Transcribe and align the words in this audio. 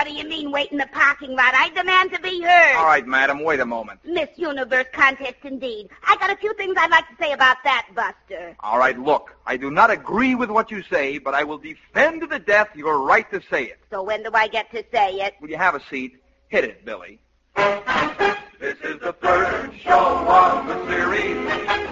What 0.00 0.06
do 0.06 0.14
you 0.14 0.26
mean, 0.26 0.50
wait 0.50 0.72
in 0.72 0.78
the 0.78 0.86
parking 0.86 1.36
lot? 1.36 1.52
I 1.52 1.68
demand 1.68 2.10
to 2.14 2.20
be 2.20 2.40
heard. 2.40 2.76
All 2.76 2.86
right, 2.86 3.06
madam, 3.06 3.44
wait 3.44 3.60
a 3.60 3.66
moment. 3.66 4.00
Miss 4.02 4.30
Universe 4.36 4.86
contest, 4.94 5.34
indeed. 5.44 5.90
I 6.02 6.16
got 6.16 6.30
a 6.30 6.36
few 6.36 6.54
things 6.54 6.74
I'd 6.78 6.90
like 6.90 7.06
to 7.10 7.16
say 7.22 7.32
about 7.32 7.58
that, 7.64 7.86
Buster. 7.94 8.56
All 8.60 8.78
right, 8.78 8.98
look, 8.98 9.36
I 9.44 9.58
do 9.58 9.70
not 9.70 9.90
agree 9.90 10.34
with 10.34 10.48
what 10.48 10.70
you 10.70 10.82
say, 10.84 11.18
but 11.18 11.34
I 11.34 11.44
will 11.44 11.58
defend 11.58 12.22
to 12.22 12.26
the 12.26 12.38
death 12.38 12.70
your 12.74 13.00
right 13.00 13.30
to 13.30 13.42
say 13.50 13.64
it. 13.64 13.78
So 13.90 14.02
when 14.02 14.22
do 14.22 14.30
I 14.32 14.48
get 14.48 14.70
to 14.70 14.82
say 14.90 15.16
it? 15.16 15.34
Will 15.38 15.50
you 15.50 15.58
have 15.58 15.74
a 15.74 15.82
seat? 15.90 16.16
Hit 16.48 16.64
it, 16.64 16.82
Billy. 16.86 17.18
This 17.54 18.78
is 18.82 19.00
the 19.00 19.12
third 19.20 19.72
show 19.84 19.90
of 19.90 20.66
the 20.66 20.86
series 20.88 21.36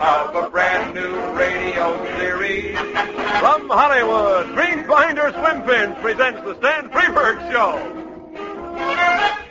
of 0.00 0.34
a 0.34 0.48
brand 0.48 0.95
new 0.95 1.14
radio 1.36 2.16
series. 2.16 2.75
From 2.79 3.68
Hollywood, 3.68 4.46
Greenbinder 4.56 5.30
Swimpins 5.34 6.00
presents 6.00 6.43
the 6.43 6.56
Stan 6.56 6.88
Freberg 6.88 7.52
Show. 7.52 7.98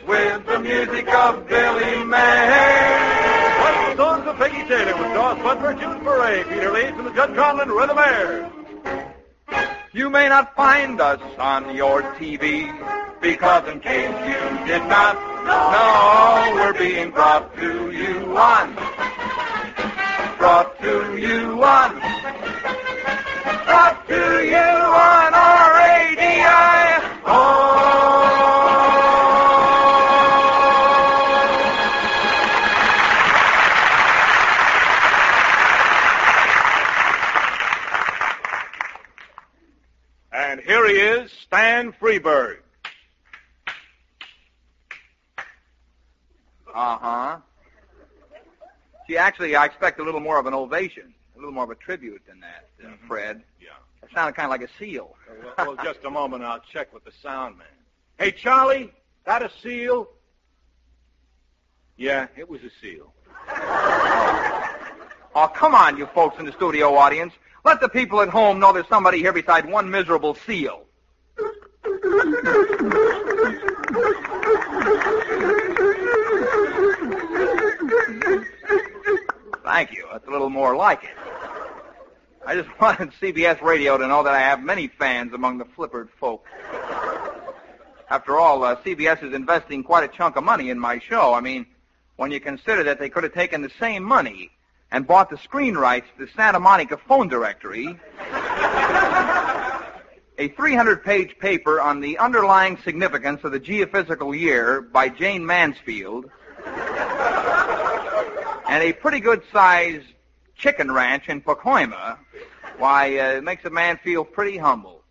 With 0.06 0.46
the 0.46 0.58
music 0.60 1.08
of 1.08 1.48
Billy 1.48 2.04
May. 2.04 3.08
One 3.60 3.96
songs 3.96 4.26
of 4.26 4.36
Peggy 4.36 4.66
Taylor 4.68 4.96
with 4.96 5.12
Daws 5.14 5.38
Butler, 5.42 5.74
June 5.74 6.00
Foray, 6.02 6.44
Peter 6.44 6.72
Leeds, 6.72 6.96
and 6.96 7.06
the 7.06 7.10
Jud 7.10 7.30
Conlon 7.30 7.68
Rhythmaires. 7.68 8.50
You 9.92 10.10
may 10.10 10.28
not 10.28 10.54
find 10.54 11.00
us 11.00 11.20
on 11.38 11.74
your 11.74 12.02
TV 12.14 12.72
Because 13.20 13.68
in 13.68 13.80
case 13.80 14.14
you 14.28 14.66
did 14.66 14.86
not 14.86 15.16
know, 15.44 16.54
we're 16.54 16.72
being 16.72 17.10
brought 17.10 17.56
to 17.56 17.90
you 17.90 18.36
on. 18.36 18.74
Brought 20.38 20.80
to 20.80 21.16
you 21.18 21.64
on. 21.64 21.98
Brought 23.66 24.06
to 24.08 24.44
you 24.46 24.77
Stan 42.20 42.56
Uh-huh. 46.74 47.38
See, 49.08 49.16
actually, 49.16 49.56
I 49.56 49.64
expect 49.64 49.98
a 50.00 50.04
little 50.04 50.20
more 50.20 50.38
of 50.38 50.46
an 50.46 50.54
ovation, 50.54 51.14
a 51.34 51.38
little 51.38 51.52
more 51.52 51.64
of 51.64 51.70
a 51.70 51.74
tribute 51.74 52.22
than 52.28 52.40
that, 52.40 52.68
uh, 52.84 52.90
Fred. 53.06 53.42
Yeah. 53.60 53.68
That 54.02 54.10
sounded 54.12 54.36
kind 54.36 54.44
of 54.44 54.50
like 54.50 54.62
a 54.62 54.72
seal. 54.78 55.16
Well, 55.56 55.74
well, 55.74 55.84
just 55.84 56.04
a 56.04 56.10
moment. 56.10 56.44
I'll 56.44 56.60
check 56.72 56.92
with 56.92 57.04
the 57.04 57.12
sound 57.22 57.58
man. 57.58 57.66
Hey, 58.18 58.32
Charlie, 58.32 58.92
that 59.24 59.42
a 59.42 59.50
seal? 59.62 60.08
Yeah, 61.96 62.28
it 62.36 62.48
was 62.48 62.60
a 62.62 62.70
seal. 62.80 63.12
Oh, 65.34 65.48
come 65.54 65.74
on, 65.74 65.96
you 65.96 66.06
folks 66.06 66.38
in 66.38 66.46
the 66.46 66.52
studio 66.52 66.94
audience. 66.94 67.32
Let 67.64 67.80
the 67.80 67.88
people 67.88 68.20
at 68.20 68.28
home 68.28 68.60
know 68.60 68.72
there's 68.72 68.88
somebody 68.88 69.18
here 69.18 69.32
beside 69.32 69.64
one 69.66 69.90
miserable 69.90 70.34
seal. 70.34 70.84
Thank 79.64 79.92
you. 79.92 80.06
That's 80.12 80.26
a 80.26 80.30
little 80.30 80.50
more 80.50 80.76
like 80.76 81.04
it. 81.04 81.10
I 82.46 82.54
just 82.54 82.68
wanted 82.80 83.10
CBS 83.20 83.60
Radio 83.60 83.98
to 83.98 84.06
know 84.06 84.22
that 84.22 84.34
I 84.34 84.40
have 84.40 84.62
many 84.62 84.88
fans 84.88 85.32
among 85.32 85.58
the 85.58 85.64
flippered 85.64 86.08
folk. 86.18 86.46
After 88.10 88.38
all, 88.38 88.64
uh, 88.64 88.76
CBS 88.76 89.22
is 89.22 89.34
investing 89.34 89.82
quite 89.82 90.04
a 90.04 90.08
chunk 90.08 90.36
of 90.36 90.44
money 90.44 90.70
in 90.70 90.78
my 90.78 90.98
show. 90.98 91.34
I 91.34 91.40
mean, 91.40 91.66
when 92.16 92.30
you 92.30 92.40
consider 92.40 92.82
that 92.84 92.98
they 92.98 93.08
could 93.10 93.22
have 93.24 93.34
taken 93.34 93.60
the 93.60 93.70
same 93.78 94.02
money 94.02 94.50
and 94.90 95.06
bought 95.06 95.28
the 95.28 95.36
screen 95.38 95.76
rights 95.76 96.06
to 96.16 96.24
the 96.24 96.32
Santa 96.32 96.58
Monica 96.58 96.96
phone 96.96 97.28
directory, 97.28 97.98
a 100.38 100.48
300-page 100.50 101.38
paper 101.38 101.80
on 101.80 102.00
the 102.00 102.16
underlying 102.18 102.78
significance 102.84 103.42
of 103.42 103.50
the 103.50 103.58
geophysical 103.58 104.38
year 104.38 104.80
by 104.80 105.08
Jayne 105.08 105.44
Mansfield, 105.44 106.30
and 108.68 108.82
a 108.82 108.92
pretty 108.92 109.18
good-sized 109.18 110.06
chicken 110.56 110.92
ranch 110.92 111.28
in 111.28 111.40
Pacoima, 111.40 112.18
why, 112.78 113.18
uh, 113.18 113.32
it 113.32 113.44
makes 113.44 113.64
a 113.64 113.70
man 113.70 113.98
feel 114.04 114.24
pretty 114.24 114.56
humble. 114.56 115.02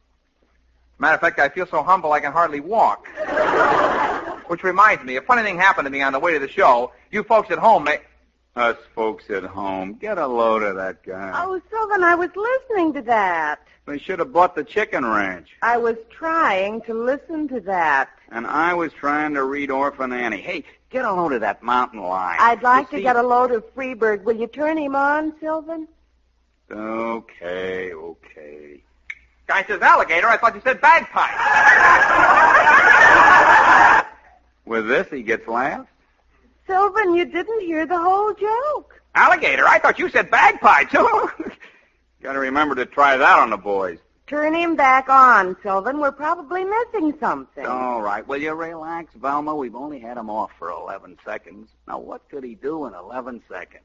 Matter 0.98 1.16
of 1.16 1.22
fact, 1.22 1.40
I 1.40 1.50
feel 1.50 1.68
so 1.68 1.84
humble 1.84 2.14
I 2.14 2.22
can 2.22 2.32
hardly 2.32 2.62
walk. 2.62 3.08
Which 4.48 4.64
reminds 4.64 5.04
me, 5.04 5.18
a 5.18 5.22
funny 5.22 5.44
thing 5.44 5.58
happened 5.58 5.86
to 5.86 5.92
me 5.92 6.02
on 6.02 6.14
the 6.14 6.20
way 6.20 6.34
to 6.34 6.40
the 6.40 6.48
show. 6.48 6.94
You 7.12 7.24
folks 7.24 7.52
at 7.52 7.58
home 7.60 7.84
may... 7.84 8.00
Us 8.58 8.78
folks 8.96 9.30
at 9.30 9.44
home, 9.44 9.94
get 9.94 10.18
a 10.18 10.26
load 10.26 10.64
of 10.64 10.76
that 10.78 11.04
guy. 11.04 11.32
Oh, 11.46 11.62
Sylvan, 11.70 12.04
I 12.04 12.16
was 12.16 12.32
listening 12.36 12.92
to 12.94 13.04
that. 13.04 13.60
They 13.86 14.00
should 14.00 14.18
have 14.18 14.34
bought 14.34 14.56
the 14.56 14.64
chicken 14.64 15.06
ranch. 15.06 15.50
I 15.62 15.78
was 15.78 15.96
trying 16.10 16.82
to 16.82 16.94
listen 16.96 17.48
to 17.50 17.60
that. 17.62 18.10
And 18.32 18.48
I 18.48 18.74
was 18.74 18.92
trying 18.94 19.36
to 19.36 19.44
read 19.44 19.70
Orphan 19.70 20.12
Annie. 20.12 20.42
Hey, 20.42 20.64
get 20.90 21.06
a 21.06 21.14
load 21.14 21.34
of 21.34 21.42
that 21.42 21.62
mountain 21.62 22.02
lion. 22.02 22.40
I'd 22.42 22.64
like 22.64 22.88
You 22.88 22.90
to 22.90 22.96
see- 22.98 23.04
get 23.04 23.16
a 23.16 23.22
load 23.22 23.52
of 23.52 23.64
Freebird. 23.76 24.24
Will 24.24 24.36
you 24.36 24.48
turn 24.48 24.78
him 24.80 24.96
on, 24.96 25.34
Sylvan? 25.40 25.88
Okay, 26.72 27.94
okay. 27.94 28.82
Guy 29.46 29.64
says 29.66 29.82
alligator. 29.82 30.28
I 30.28 30.38
thought 30.38 30.56
you 30.56 30.62
said 30.64 30.82
bagpipe. 30.82 31.38
With 34.66 34.88
this, 34.88 35.08
he 35.12 35.22
gets 35.22 35.48
laughs. 35.48 35.88
Sylvan, 36.68 37.16
you 37.16 37.26
didn't 37.26 37.62
hear 37.62 37.86
the 37.86 37.98
whole 37.98 38.34
joke. 38.34 39.02
Alligator. 39.16 39.66
I 39.66 39.80
thought 39.80 39.98
you 39.98 40.10
said 40.10 40.30
bagpipes. 40.30 40.92
Got 42.22 42.34
to 42.34 42.40
remember 42.40 42.76
to 42.76 42.86
try 42.86 43.16
that 43.18 43.40
on 43.40 43.50
the 43.50 43.58
boys. 43.58 44.00
Turn 44.28 44.54
him 44.54 44.76
back 44.76 45.08
on, 45.08 45.56
Sylvan. 45.64 46.00
We're 46.00 46.12
probably 46.12 46.66
missing 46.66 47.14
something. 47.18 47.66
All 47.66 48.02
right. 48.02 48.28
Will 48.28 48.42
you 48.42 48.54
relax, 48.54 49.14
Velma? 49.16 49.56
We've 49.56 49.76
only 49.76 50.00
had 50.00 50.18
him 50.18 50.30
off 50.30 50.52
for 50.60 50.70
11 50.70 51.18
seconds. 51.24 51.70
Now, 51.88 52.00
what 52.00 52.28
could 52.30 52.44
he 52.44 52.56
do 52.56 52.86
in 52.88 52.94
11 52.94 53.42
seconds? 53.50 53.84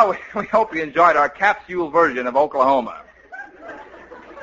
Well, 0.00 0.16
we, 0.34 0.40
we 0.40 0.46
hope 0.46 0.74
you 0.74 0.82
enjoyed 0.82 1.14
our 1.16 1.28
capsule 1.28 1.90
version 1.90 2.26
of 2.26 2.34
Oklahoma. 2.34 3.02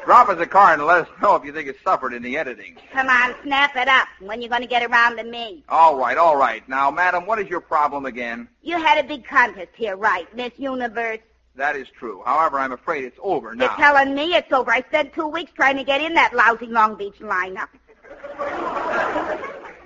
Drop 0.05 0.29
us 0.29 0.39
a 0.39 0.45
card 0.45 0.77
and 0.77 0.87
let 0.87 1.01
us 1.01 1.07
know 1.19 1.35
if 1.35 1.43
you 1.43 1.51
think 1.51 1.67
it 1.67 1.77
suffered 1.83 2.13
in 2.13 2.21
the 2.21 2.37
editing. 2.37 2.77
Come 2.93 3.09
on, 3.09 3.33
snap 3.41 3.75
it 3.75 3.87
up. 3.87 4.07
When 4.19 4.39
you 4.39 4.49
going 4.49 4.61
to 4.61 4.67
get 4.67 4.87
around 4.87 5.17
to 5.17 5.23
me? 5.23 5.63
All 5.67 5.97
right, 5.97 6.15
all 6.15 6.37
right. 6.37 6.67
Now, 6.69 6.91
madam, 6.91 7.25
what 7.25 7.39
is 7.39 7.49
your 7.49 7.59
problem 7.59 8.05
again? 8.05 8.47
You 8.61 8.77
had 8.77 9.03
a 9.03 9.07
big 9.07 9.25
contest 9.25 9.69
here, 9.75 9.95
right? 9.97 10.31
Miss 10.35 10.51
Universe. 10.57 11.21
That 11.55 11.75
is 11.75 11.87
true. 11.97 12.21
However, 12.23 12.59
I'm 12.59 12.71
afraid 12.71 13.03
it's 13.03 13.17
over 13.19 13.55
now. 13.55 13.65
You're 13.65 13.77
telling 13.77 14.13
me 14.13 14.35
it's 14.35 14.53
over. 14.53 14.69
I 14.69 14.81
spent 14.81 15.11
two 15.13 15.27
weeks 15.27 15.51
trying 15.55 15.77
to 15.77 15.83
get 15.83 16.01
in 16.01 16.13
that 16.13 16.35
lousy 16.35 16.67
Long 16.67 16.95
Beach 16.95 17.17
lineup. 17.19 17.69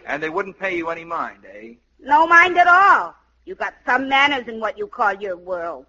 and 0.05 0.21
they 0.21 0.29
wouldn't 0.29 0.59
pay 0.59 0.75
you 0.75 0.89
any 0.89 1.05
mind, 1.05 1.45
eh? 1.49 1.75
No 2.01 2.27
mind 2.27 2.57
at 2.57 2.67
all. 2.67 3.15
You 3.51 3.55
got 3.55 3.73
some 3.85 4.07
manners 4.07 4.47
in 4.47 4.61
what 4.61 4.77
you 4.77 4.87
call 4.87 5.13
your 5.13 5.35
world. 5.35 5.85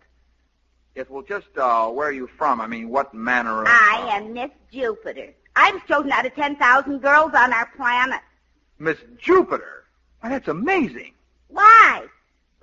Yes, 0.96 1.06
well, 1.08 1.22
just 1.22 1.46
uh, 1.56 1.86
where 1.90 2.08
are 2.08 2.12
you 2.12 2.28
from? 2.36 2.60
I 2.60 2.66
mean, 2.66 2.88
what 2.88 3.14
manner 3.14 3.62
of... 3.62 3.68
I 3.68 4.16
am 4.16 4.32
Miss 4.32 4.50
Jupiter. 4.72 5.32
I 5.54 5.70
was 5.70 5.80
chosen 5.86 6.10
out 6.10 6.26
of 6.26 6.34
10,000 6.34 6.98
girls 6.98 7.30
on 7.36 7.52
our 7.52 7.66
planet. 7.76 8.20
Miss 8.80 8.98
Jupiter. 9.16 9.84
Why, 10.18 10.30
that's 10.30 10.48
amazing. 10.48 11.12
Why? 11.46 12.04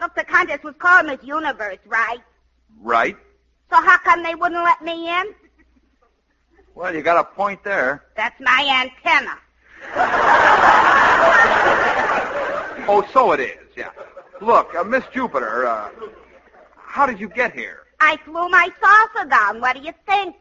Look, 0.02 0.16
the 0.16 0.26
contest 0.26 0.66
was 0.66 0.76
called 0.80 1.06
Miss 1.06 1.24
Universe, 1.24 1.80
right? 1.86 2.20
Right? 2.82 3.16
So 3.70 3.78
how 3.78 4.00
come 4.00 4.22
they 4.22 4.36
wouldn't 4.36 4.66
let 4.66 4.82
me 4.82 5.10
in? 5.10 5.34
Well, 6.76 6.94
you 6.94 7.02
got 7.02 7.16
a 7.16 7.24
point 7.24 7.64
there. 7.64 8.04
That's 8.18 8.38
my 8.42 8.90
antenna. 9.00 9.38
Oh, 12.92 13.08
so 13.14 13.34
it 13.34 13.40
is, 13.40 13.68
yeah. 13.78 13.92
Look, 14.42 14.74
uh, 14.74 14.84
Miss 14.84 15.04
Jupiter, 15.14 15.68
uh, 15.68 15.90
how 16.78 17.06
did 17.06 17.20
you 17.20 17.28
get 17.28 17.54
here? 17.54 17.84
I 18.00 18.18
flew 18.24 18.48
my 18.50 18.70
saucer 18.82 19.28
down. 19.28 19.60
What 19.60 19.76
do 19.76 19.82
you 19.82 19.94
think? 20.06 20.36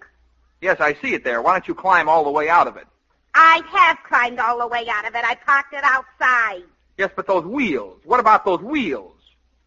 Yes, 0.60 0.80
I 0.80 0.94
see 0.94 1.14
it 1.14 1.24
there. 1.24 1.42
Why 1.42 1.52
don't 1.52 1.66
you 1.66 1.74
climb 1.74 2.08
all 2.08 2.24
the 2.24 2.30
way 2.30 2.48
out 2.48 2.66
of 2.66 2.76
it? 2.76 2.86
I 3.34 3.62
have 3.70 3.98
climbed 4.08 4.38
all 4.38 4.58
the 4.58 4.66
way 4.66 4.86
out 4.88 5.06
of 5.06 5.14
it. 5.14 5.24
I 5.24 5.34
parked 5.34 5.74
it 5.74 5.84
outside. 5.84 6.62
Yes, 6.96 7.10
but 7.14 7.26
those 7.26 7.44
wheels. 7.44 8.00
What 8.04 8.20
about 8.20 8.44
those 8.44 8.60
wheels? 8.60 9.14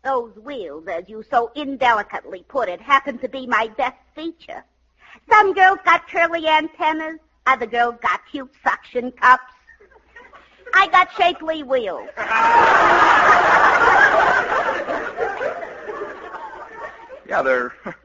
Those 0.03 0.35
wheels, 0.37 0.87
as 0.87 1.07
you 1.07 1.23
so 1.29 1.51
indelicately 1.55 2.43
put 2.47 2.69
it, 2.69 2.81
happen 2.81 3.17
to 3.19 3.29
be 3.29 3.45
my 3.45 3.67
best 3.77 3.97
feature. 4.15 4.63
Some 5.29 5.53
girls 5.53 5.77
got 5.85 6.07
curly 6.07 6.47
antennas. 6.47 7.19
Other 7.45 7.65
girls 7.65 7.95
got 8.01 8.21
cute 8.29 8.51
suction 8.63 9.11
cups. 9.11 9.53
I 10.73 10.87
got 10.87 11.09
shapely 11.17 11.63
wheels. 11.63 12.09
Yeah, 17.31 17.41
they're 17.43 17.73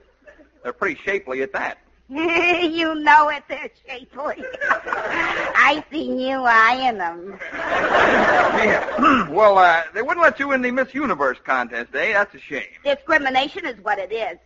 they're 0.62 0.72
pretty 0.72 1.00
shapely 1.02 1.42
at 1.42 1.52
that. 1.52 1.78
you 2.08 2.94
know 2.94 3.28
it, 3.28 3.42
they're 3.48 3.68
shapely. 3.88 4.44
I 4.70 5.82
seen 5.90 6.20
you 6.20 6.44
eyeing 6.44 6.98
them. 6.98 7.36
Yeah. 7.52 9.28
well, 9.30 9.58
uh, 9.58 9.82
they 9.92 10.02
wouldn't 10.02 10.22
let 10.22 10.38
you 10.38 10.52
in 10.52 10.62
the 10.62 10.70
Miss 10.70 10.94
Universe 10.94 11.38
contest, 11.44 11.92
eh? 11.96 12.12
That's 12.12 12.32
a 12.36 12.38
shame. 12.38 12.68
Discrimination 12.84 13.66
is 13.66 13.74
what 13.82 13.98
it 13.98 14.12
is. 14.12 14.38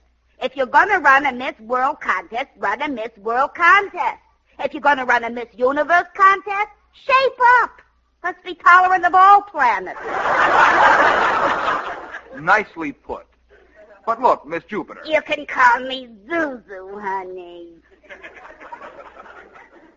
If 0.43 0.57
you're 0.57 0.65
gonna 0.65 0.99
run 0.99 1.27
a 1.27 1.33
Miss 1.33 1.61
World 1.61 2.01
contest, 2.01 2.49
run 2.57 2.81
a 2.81 2.89
Miss 2.89 3.15
World 3.19 3.55
contest. 3.55 4.17
If 4.61 4.73
you're 4.73 4.81
gonna 4.81 5.05
run 5.05 5.25
a 5.25 5.31
Miss 5.31 5.49
Universe 5.59 6.09
contest, 6.15 6.69
shape 6.95 7.41
up. 7.61 7.83
Let's 8.25 8.43
be 8.43 8.55
tolerant 8.55 9.05
of 9.05 9.15
all 9.15 9.43
planets. 9.43 10.01
Nicely 12.41 12.93
put. 12.93 13.27
But 14.11 14.21
look, 14.21 14.45
Miss 14.45 14.65
Jupiter. 14.65 15.03
You 15.07 15.23
can 15.23 15.47
call 15.47 15.87
me 15.87 16.09
Zuzu, 16.29 17.01
honey. 17.01 17.75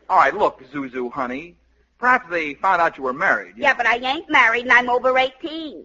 All 0.07 0.17
right, 0.17 0.35
look, 0.35 0.61
Zuzu, 0.71 1.11
honey. 1.11 1.55
Perhaps 1.97 2.29
they 2.29 2.53
found 2.53 2.79
out 2.79 2.95
you 2.95 3.05
were 3.05 3.13
married. 3.13 3.55
Yeah, 3.57 3.73
but 3.73 3.87
I 3.87 3.95
ain't 3.95 4.29
married 4.29 4.65
and 4.65 4.71
I'm 4.71 4.87
over 4.87 5.17
18. 5.17 5.83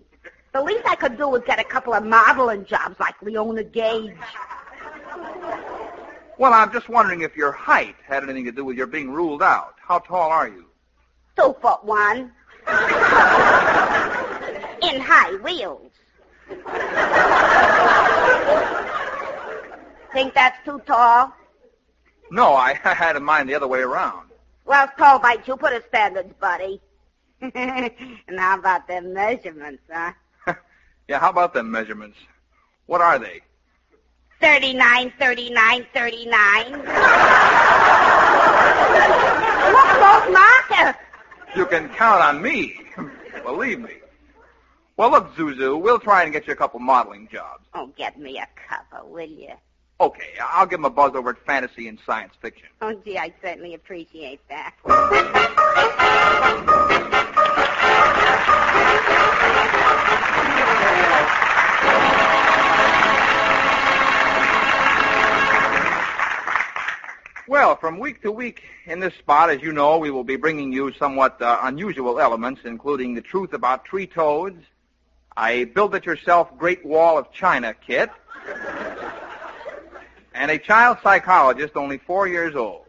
The 0.52 0.62
least 0.62 0.82
I 0.86 0.94
could 0.96 1.16
do 1.16 1.26
was 1.30 1.40
get 1.46 1.58
a 1.58 1.64
couple 1.64 1.94
of 1.94 2.04
modeling 2.04 2.66
jobs 2.66 3.00
like 3.00 3.14
Leona 3.22 3.64
Gage. 3.64 4.12
Well, 6.36 6.52
I'm 6.52 6.70
just 6.70 6.90
wondering 6.90 7.22
if 7.22 7.34
your 7.34 7.52
height 7.52 7.96
had 8.06 8.24
anything 8.24 8.44
to 8.44 8.52
do 8.52 8.62
with 8.62 8.76
your 8.76 8.88
being 8.88 9.10
ruled 9.10 9.42
out. 9.42 9.76
How 9.80 10.00
tall 10.00 10.28
are 10.28 10.48
you? 10.48 10.66
Two 11.34 11.56
foot 11.62 11.82
one. 11.82 12.30
In 14.82 15.00
high 15.00 15.34
wheels. 15.42 15.92
Think 20.12 20.34
that's 20.34 20.56
too 20.64 20.80
tall? 20.86 21.32
No, 22.30 22.54
I, 22.54 22.78
I 22.84 22.94
had 22.94 23.16
in 23.16 23.24
mind 23.24 23.48
the 23.48 23.54
other 23.54 23.68
way 23.68 23.80
around. 23.80 24.28
Well, 24.64 24.84
it's 24.84 24.92
tall 24.98 25.18
by 25.18 25.36
Jupiter 25.36 25.82
standards, 25.88 26.34
buddy. 26.40 26.80
and 27.40 28.38
how 28.38 28.58
about 28.58 28.86
them 28.88 29.14
measurements, 29.14 29.82
huh? 29.90 30.12
yeah, 31.08 31.18
how 31.18 31.30
about 31.30 31.54
them 31.54 31.70
measurements? 31.70 32.18
What 32.86 33.00
are 33.00 33.18
they? 33.18 33.40
39, 34.40 35.12
39, 35.18 35.86
39. 35.94 36.72
Look, 39.68 39.88
those 39.98 40.32
markers. 40.32 40.94
You 41.56 41.66
can 41.66 41.88
count 41.90 42.22
on 42.22 42.42
me. 42.42 42.80
Believe 43.44 43.80
me. 43.80 43.94
Well, 44.98 45.12
look, 45.12 45.32
Zuzu, 45.36 45.80
we'll 45.80 46.00
try 46.00 46.24
and 46.24 46.32
get 46.32 46.48
you 46.48 46.52
a 46.52 46.56
couple 46.56 46.80
modeling 46.80 47.28
jobs. 47.30 47.64
Oh, 47.72 47.92
get 47.96 48.18
me 48.18 48.36
a 48.36 48.48
couple, 48.68 49.08
will 49.08 49.28
you? 49.28 49.52
Okay, 50.00 50.30
I'll 50.44 50.66
give 50.66 50.80
him 50.80 50.86
a 50.86 50.90
buzz 50.90 51.14
over 51.14 51.30
at 51.30 51.38
Fantasy 51.46 51.86
and 51.86 52.00
Science 52.04 52.32
Fiction. 52.42 52.66
Oh, 52.82 52.92
gee, 53.04 53.16
I 53.16 53.32
certainly 53.40 53.74
appreciate 53.74 54.40
that. 54.48 54.74
Well, 67.46 67.76
from 67.76 68.00
week 68.00 68.20
to 68.22 68.32
week 68.32 68.64
in 68.86 68.98
this 68.98 69.14
spot, 69.14 69.50
as 69.50 69.62
you 69.62 69.72
know, 69.72 69.98
we 69.98 70.10
will 70.10 70.24
be 70.24 70.34
bringing 70.34 70.72
you 70.72 70.92
somewhat 70.94 71.40
uh, 71.40 71.60
unusual 71.62 72.18
elements, 72.18 72.62
including 72.64 73.14
the 73.14 73.22
truth 73.22 73.52
about 73.52 73.84
tree 73.84 74.08
toads, 74.08 74.64
a 75.38 75.64
build-it-yourself 75.64 76.56
Great 76.58 76.84
Wall 76.84 77.16
of 77.16 77.32
China 77.32 77.74
kit, 77.74 78.10
and 80.34 80.50
a 80.50 80.58
child 80.58 80.98
psychologist 81.02 81.76
only 81.76 81.98
four 81.98 82.26
years 82.26 82.56
old. 82.56 82.84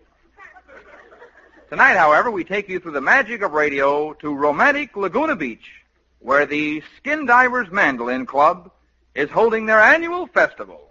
Tonight, 1.69 1.95
however, 1.95 2.31
we 2.31 2.43
take 2.43 2.67
you 2.67 2.79
through 2.79 2.93
the 2.93 3.01
magic 3.01 3.43
of 3.43 3.51
radio 3.51 4.13
to 4.13 4.33
romantic 4.33 4.95
Laguna 4.97 5.35
Beach, 5.35 5.83
where 6.19 6.45
the 6.45 6.81
Skin 6.97 7.25
Divers 7.25 7.69
Mandolin 7.71 8.25
Club 8.25 8.71
is 9.13 9.29
holding 9.29 9.67
their 9.67 9.79
annual 9.79 10.25
festival. 10.27 10.81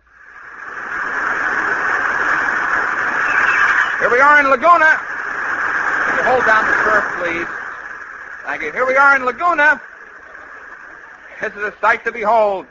Here 3.99 4.11
we 4.11 4.21
are 4.21 4.39
in 4.39 4.49
Laguna. 4.49 5.01
Can 6.07 6.17
you 6.19 6.23
hold 6.23 6.47
down 6.47 6.65
the 6.65 6.85
surf, 6.85 7.05
please? 7.19 7.49
Thank 8.45 8.63
you. 8.63 8.73
Here 8.73 8.87
we 8.87 8.95
are 8.97 9.17
in 9.17 9.25
Laguna. 9.25 9.83
This 11.41 11.53
is 11.53 11.63
a 11.63 11.75
sight 11.81 12.05
to 12.05 12.11
behold. 12.11 12.67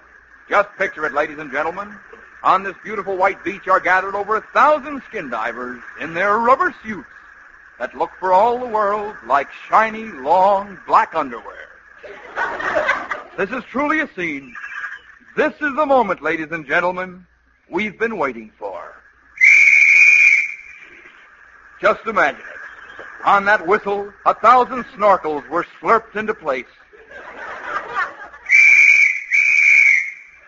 Just 0.49 0.69
picture 0.77 1.05
it, 1.05 1.13
ladies 1.13 1.37
and 1.37 1.51
gentlemen. 1.51 1.95
On 2.43 2.63
this 2.63 2.75
beautiful 2.83 3.15
white 3.15 3.41
beach 3.43 3.67
are 3.67 3.79
gathered 3.79 4.13
over 4.13 4.35
a 4.35 4.41
thousand 4.53 5.01
skin 5.07 5.29
divers 5.29 5.81
in 6.01 6.13
their 6.13 6.37
rubber 6.37 6.75
suits 6.83 7.07
that 7.79 7.95
look 7.95 8.11
for 8.19 8.33
all 8.33 8.59
the 8.59 8.67
world 8.67 9.15
like 9.25 9.47
shiny, 9.69 10.05
long, 10.05 10.77
black 10.85 11.15
underwear. 11.15 11.69
this 13.37 13.49
is 13.51 13.63
truly 13.71 14.01
a 14.01 14.09
scene. 14.15 14.53
This 15.35 15.53
is 15.53 15.75
the 15.75 15.85
moment, 15.85 16.21
ladies 16.21 16.51
and 16.51 16.65
gentlemen, 16.65 17.25
we've 17.69 17.97
been 17.97 18.17
waiting 18.17 18.51
for. 18.59 18.95
Just 21.79 22.05
imagine 22.05 22.41
it. 22.41 23.25
On 23.25 23.45
that 23.45 23.65
whistle, 23.65 24.11
a 24.25 24.33
thousand 24.33 24.83
snorkels 24.95 25.47
were 25.47 25.65
slurped 25.79 26.15
into 26.15 26.33
place. 26.33 26.65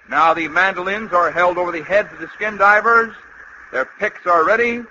Now 0.09 0.33
the 0.33 0.47
mandolins 0.47 1.13
are 1.13 1.31
held 1.31 1.57
over 1.57 1.71
the 1.71 1.83
heads 1.83 2.11
of 2.11 2.19
the 2.19 2.27
skin 2.35 2.57
divers. 2.57 3.13
Their 3.71 3.85
picks 3.85 4.25
are 4.25 4.43
ready. 4.43 4.83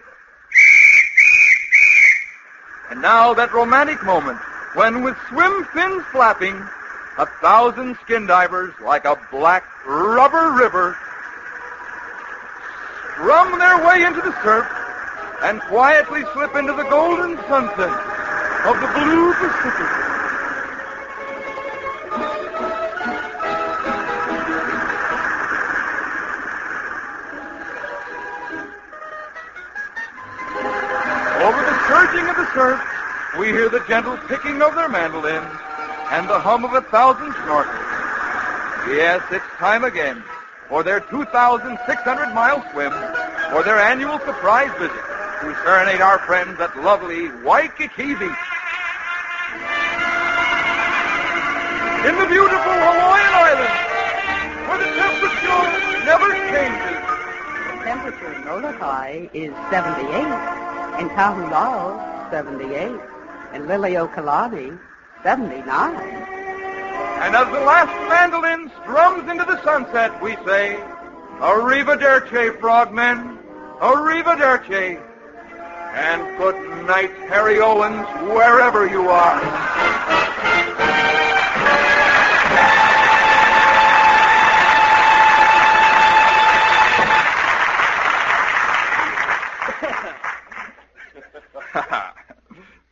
And 2.90 3.02
now 3.02 3.34
that 3.34 3.52
romantic 3.52 4.02
moment 4.04 4.38
when 4.74 5.02
with 5.02 5.16
swim 5.28 5.66
fins 5.74 6.04
flapping, 6.12 6.54
a 7.18 7.26
thousand 7.40 7.98
skin 8.04 8.26
divers 8.26 8.72
like 8.80 9.04
a 9.04 9.18
black 9.30 9.64
rubber 9.84 10.52
river 10.52 10.96
strum 13.12 13.58
their 13.58 13.84
way 13.84 14.04
into 14.04 14.20
the 14.20 14.32
surf 14.44 14.66
and 15.42 15.60
quietly 15.62 16.22
slip 16.32 16.54
into 16.54 16.72
the 16.72 16.84
golden 16.84 17.36
sunset 17.48 17.90
of 18.64 18.80
the 18.80 18.86
blue 18.94 19.34
Pacific. 19.34 20.07
We 33.48 33.54
hear 33.54 33.70
the 33.70 33.82
gentle 33.88 34.18
picking 34.28 34.60
of 34.60 34.74
their 34.74 34.90
mandolins 34.90 35.56
and 36.12 36.28
the 36.28 36.38
hum 36.38 36.66
of 36.66 36.74
a 36.74 36.82
thousand 36.82 37.32
snorkels. 37.32 37.88
Yes, 38.92 39.24
it's 39.30 39.48
time 39.56 39.84
again 39.84 40.22
for 40.68 40.82
their 40.82 41.00
2,600 41.00 42.34
mile 42.34 42.60
swim 42.72 42.92
for 43.48 43.62
their 43.62 43.80
annual 43.80 44.18
surprise 44.18 44.68
visit 44.76 45.00
to 45.40 45.56
serenade 45.64 46.02
our 46.02 46.18
friends 46.28 46.60
at 46.60 46.76
lovely 46.84 47.30
Waikiki 47.40 48.12
Beach. 48.20 48.44
In 52.04 52.14
the 52.20 52.28
beautiful 52.28 52.76
Hawaiian 52.84 53.32
Islands, 53.48 53.80
where 54.68 54.76
the 54.76 54.92
temperature 54.92 56.04
never 56.04 56.28
changes. 56.52 57.00
The 57.64 57.80
temperature 57.80 58.32
in 58.34 58.44
Molokai 58.44 59.28
is 59.32 59.54
78, 59.72 61.00
in 61.00 61.08
Kahulao, 61.16 61.96
78, 62.30 63.17
in 63.54 63.62
Liliuokalani, 63.62 64.78
79. 65.22 66.38
And 67.20 67.34
as 67.34 67.46
the 67.46 67.60
last 67.60 67.92
mandolin 68.08 68.70
strums 68.82 69.28
into 69.30 69.44
the 69.44 69.62
sunset, 69.64 70.22
we 70.22 70.36
say, 70.46 70.76
Arrivederci, 71.40 72.58
frogmen, 72.60 73.38
Arrivederci. 73.80 75.02
And 75.94 76.38
good 76.38 76.86
night, 76.86 77.12
Harry 77.28 77.60
Owens, 77.60 78.06
wherever 78.28 78.88
you 78.88 79.08
are. 79.08 79.40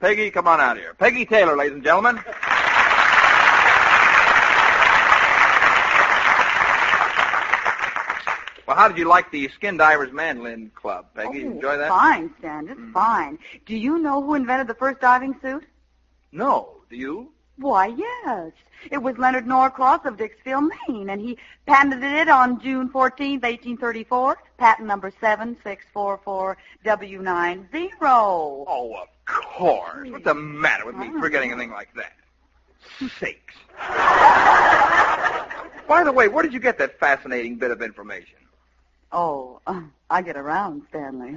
Peggy, 0.06 0.30
come 0.30 0.46
on 0.46 0.60
out 0.60 0.76
here. 0.76 0.94
Peggy 0.94 1.26
Taylor, 1.26 1.56
ladies 1.56 1.74
and 1.74 1.82
gentlemen. 1.82 2.14
Well, 8.68 8.76
how 8.76 8.86
did 8.86 8.98
you 8.98 9.08
like 9.08 9.32
the 9.32 9.48
Skin 9.48 9.76
Divers 9.76 10.12
Mandolin 10.12 10.70
Club, 10.76 11.06
Peggy? 11.16 11.44
oh, 11.44 11.50
Enjoy 11.50 11.76
that? 11.76 11.88
Fine, 11.88 12.32
Stan, 12.38 12.68
just 12.68 12.78
mm. 12.78 12.92
fine. 12.92 13.36
Do 13.64 13.74
you 13.74 13.98
know 13.98 14.22
who 14.22 14.34
invented 14.34 14.68
the 14.68 14.74
first 14.74 15.00
diving 15.00 15.34
suit? 15.42 15.64
No. 16.30 16.82
Do 16.88 16.94
you? 16.94 17.32
Why, 17.56 17.88
yes. 17.88 18.52
It 18.92 18.98
was 18.98 19.18
Leonard 19.18 19.48
Norcross 19.48 20.04
of 20.04 20.18
Dixville, 20.18 20.70
Maine, 20.88 21.10
and 21.10 21.20
he 21.20 21.36
patented 21.66 22.04
it 22.04 22.28
on 22.28 22.60
June 22.60 22.90
14, 22.90 23.40
1834, 23.40 24.38
patent 24.56 24.86
number 24.86 25.10
7644W90. 25.10 27.90
Oh, 28.02 29.08
course. 29.26 30.08
What's 30.10 30.24
the 30.24 30.34
matter 30.34 30.86
with 30.86 30.96
me 30.96 31.10
forgetting 31.20 31.50
anything 31.52 31.70
like 31.70 31.90
that? 31.94 32.12
Sakes. 33.20 33.54
By 35.88 36.02
the 36.04 36.12
way, 36.12 36.28
where 36.28 36.42
did 36.42 36.52
you 36.52 36.60
get 36.60 36.78
that 36.78 36.98
fascinating 36.98 37.56
bit 37.56 37.70
of 37.70 37.82
information? 37.82 38.38
Oh, 39.12 39.60
uh, 39.66 39.82
I 40.10 40.22
get 40.22 40.36
around, 40.36 40.82
Stanley. 40.88 41.36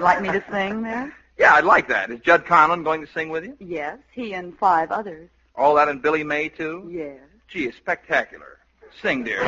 Like 0.00 0.20
me 0.22 0.30
to 0.30 0.44
sing 0.50 0.82
there? 0.82 1.14
Yeah, 1.36 1.54
I'd 1.54 1.64
like 1.64 1.88
that. 1.88 2.12
Is 2.12 2.20
Jud 2.20 2.46
Conlon 2.46 2.84
going 2.84 3.04
to 3.04 3.12
sing 3.12 3.28
with 3.28 3.44
you? 3.44 3.56
Yes, 3.58 3.98
he 4.12 4.34
and 4.34 4.56
five 4.56 4.92
others. 4.92 5.28
All 5.56 5.74
that 5.74 5.88
and 5.88 6.00
Billy 6.00 6.22
May, 6.22 6.48
too? 6.48 6.88
Yes. 6.88 7.18
Gee, 7.48 7.64
it's 7.66 7.76
spectacular. 7.76 8.58
Sing, 9.02 9.24
dear. 9.24 9.42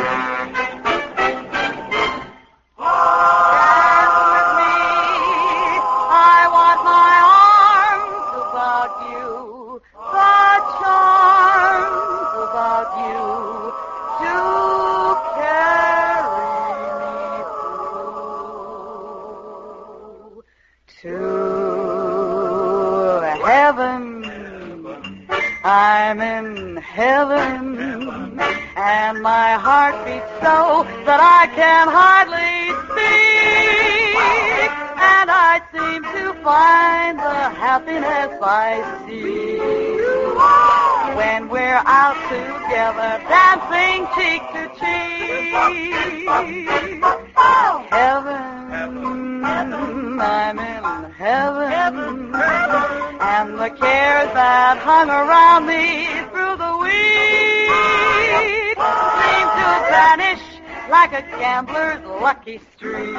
Lucky 62.21 62.61
streak. 62.77 63.15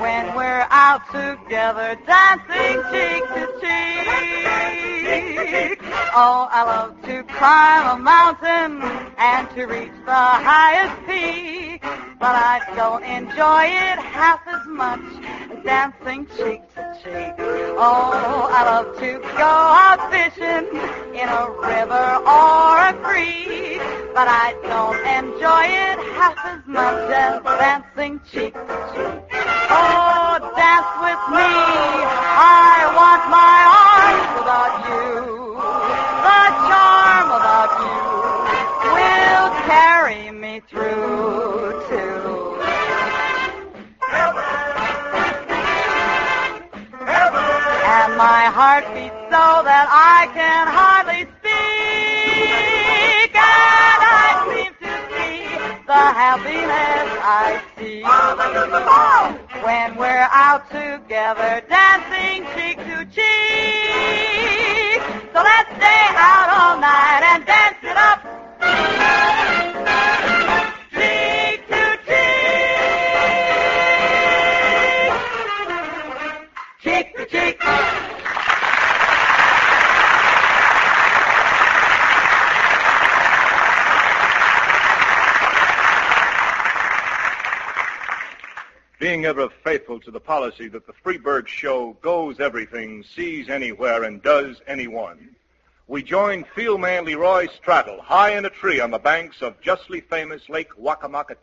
When 0.00 0.34
we're 0.34 0.66
out 0.70 1.02
together 1.10 1.96
dancing 2.06 2.82
cheek 2.90 3.24
to 3.34 3.46
cheek. 3.60 4.08
Oh, 6.14 6.48
I 6.50 6.62
love 6.64 7.00
to 7.02 7.22
climb 7.24 7.98
a 7.98 8.02
mountain 8.02 8.82
and 9.18 9.48
to 9.50 9.66
reach 9.66 9.92
the 10.04 10.12
highest 10.12 11.06
peak, 11.06 11.82
but 12.18 12.34
I 12.34 12.60
don't 12.74 13.04
enjoy 13.04 13.64
it 13.66 13.98
half 13.98 14.40
as 14.46 14.66
much 14.66 15.00
dancing 15.64 16.26
cheek 16.36 16.62
to 16.74 16.82
cheek. 17.02 17.34
Oh, 17.78 18.48
I 18.50 18.64
love 18.64 18.98
to 18.98 19.18
go 19.18 19.54
out 19.84 20.10
fishing 20.10 20.66
in 21.14 21.28
a 21.28 21.44
river 21.50 22.08
or 22.26 22.78
a 22.78 22.94
creek, 23.02 23.80
but 24.14 24.28
I 24.28 24.54
don't 24.62 24.98
enjoy 25.18 25.66
it 25.66 25.98
half 26.14 26.36
as 26.44 26.66
much 26.66 27.10
as 27.10 27.42
dancing 27.42 28.20
cheek 28.30 28.54
to 28.54 28.76
cheek. 28.92 29.38
Oh, 29.70 30.38
dance 30.56 30.92
with 31.04 31.22
me. 31.34 31.48
I 32.38 32.92
want 32.96 33.30
my 33.30 33.77
heart 48.80 48.94
beats 48.94 49.14
so 49.30 49.62
that 49.64 49.86
I 49.90 50.30
can 50.34 50.66
hardly 50.70 51.22
speak, 51.38 52.54
and 53.34 54.00
I 54.06 54.28
seem 54.54 54.72
to 54.78 54.92
see 55.10 55.42
the 55.86 56.04
happiness 56.22 57.08
I 57.20 57.60
see 57.76 58.02
when 59.64 59.96
we're 59.96 60.28
out 60.30 60.70
together 60.70 61.62
dancing 61.68 62.46
cheek 62.54 62.78
to 62.78 63.04
cheek. 63.14 63.47
Ever 89.24 89.48
faithful 89.64 89.98
to 90.00 90.10
the 90.10 90.20
policy 90.20 90.68
that 90.68 90.86
the 90.86 90.92
Freberg 90.92 91.48
Show 91.48 91.96
goes 92.02 92.40
everything, 92.40 93.02
sees 93.02 93.48
anywhere, 93.48 94.04
and 94.04 94.22
does 94.22 94.60
anyone, 94.66 95.34
we 95.88 96.02
join 96.02 96.44
fieldman 96.54 97.04
Leroy 97.04 97.48
Straddle 97.56 98.00
high 98.00 98.36
in 98.36 98.44
a 98.44 98.50
tree 98.50 98.78
on 98.78 98.90
the 98.90 98.98
banks 98.98 99.42
of 99.42 99.60
justly 99.60 100.02
famous 100.02 100.48
Lake 100.48 100.70
Wakamaka 100.80 101.34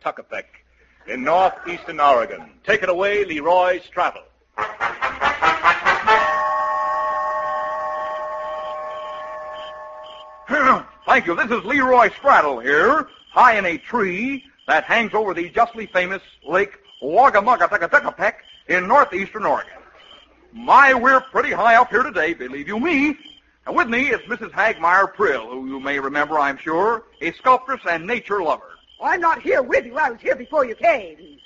in 1.06 1.22
northeastern 1.22 2.00
Oregon. 2.00 2.50
Take 2.64 2.82
it 2.82 2.88
away, 2.88 3.24
Leroy 3.24 3.80
Straddle. 3.82 4.22
Thank 11.06 11.26
you. 11.26 11.36
This 11.36 11.50
is 11.50 11.64
Leroy 11.64 12.10
Straddle 12.10 12.60
here, 12.60 13.08
high 13.30 13.58
in 13.58 13.66
a 13.66 13.76
tree 13.76 14.44
that 14.66 14.84
hangs 14.84 15.12
over 15.12 15.34
the 15.34 15.50
justly 15.50 15.86
famous 15.86 16.22
Lake 16.42 16.78
Wagamugatukatuckapek 17.02 18.34
in 18.68 18.86
northeastern 18.86 19.44
Oregon. 19.44 19.72
My, 20.52 20.94
we're 20.94 21.20
pretty 21.20 21.52
high 21.52 21.76
up 21.76 21.90
here 21.90 22.02
today, 22.02 22.32
believe 22.34 22.66
you 22.66 22.80
me. 22.80 23.16
And 23.66 23.76
with 23.76 23.88
me 23.88 24.08
is 24.08 24.20
Mrs. 24.22 24.52
Hagmeyer 24.52 25.12
Prill, 25.12 25.50
who 25.50 25.66
you 25.66 25.80
may 25.80 25.98
remember, 25.98 26.38
I'm 26.38 26.56
sure, 26.56 27.04
a 27.20 27.32
sculptress 27.32 27.80
and 27.88 28.06
nature 28.06 28.42
lover. 28.42 28.70
I'm 29.02 29.20
not 29.20 29.42
here 29.42 29.62
with 29.62 29.84
you. 29.84 29.96
I 29.96 30.10
was 30.10 30.20
here 30.20 30.36
before 30.36 30.64
you 30.64 30.74
came. 30.74 31.38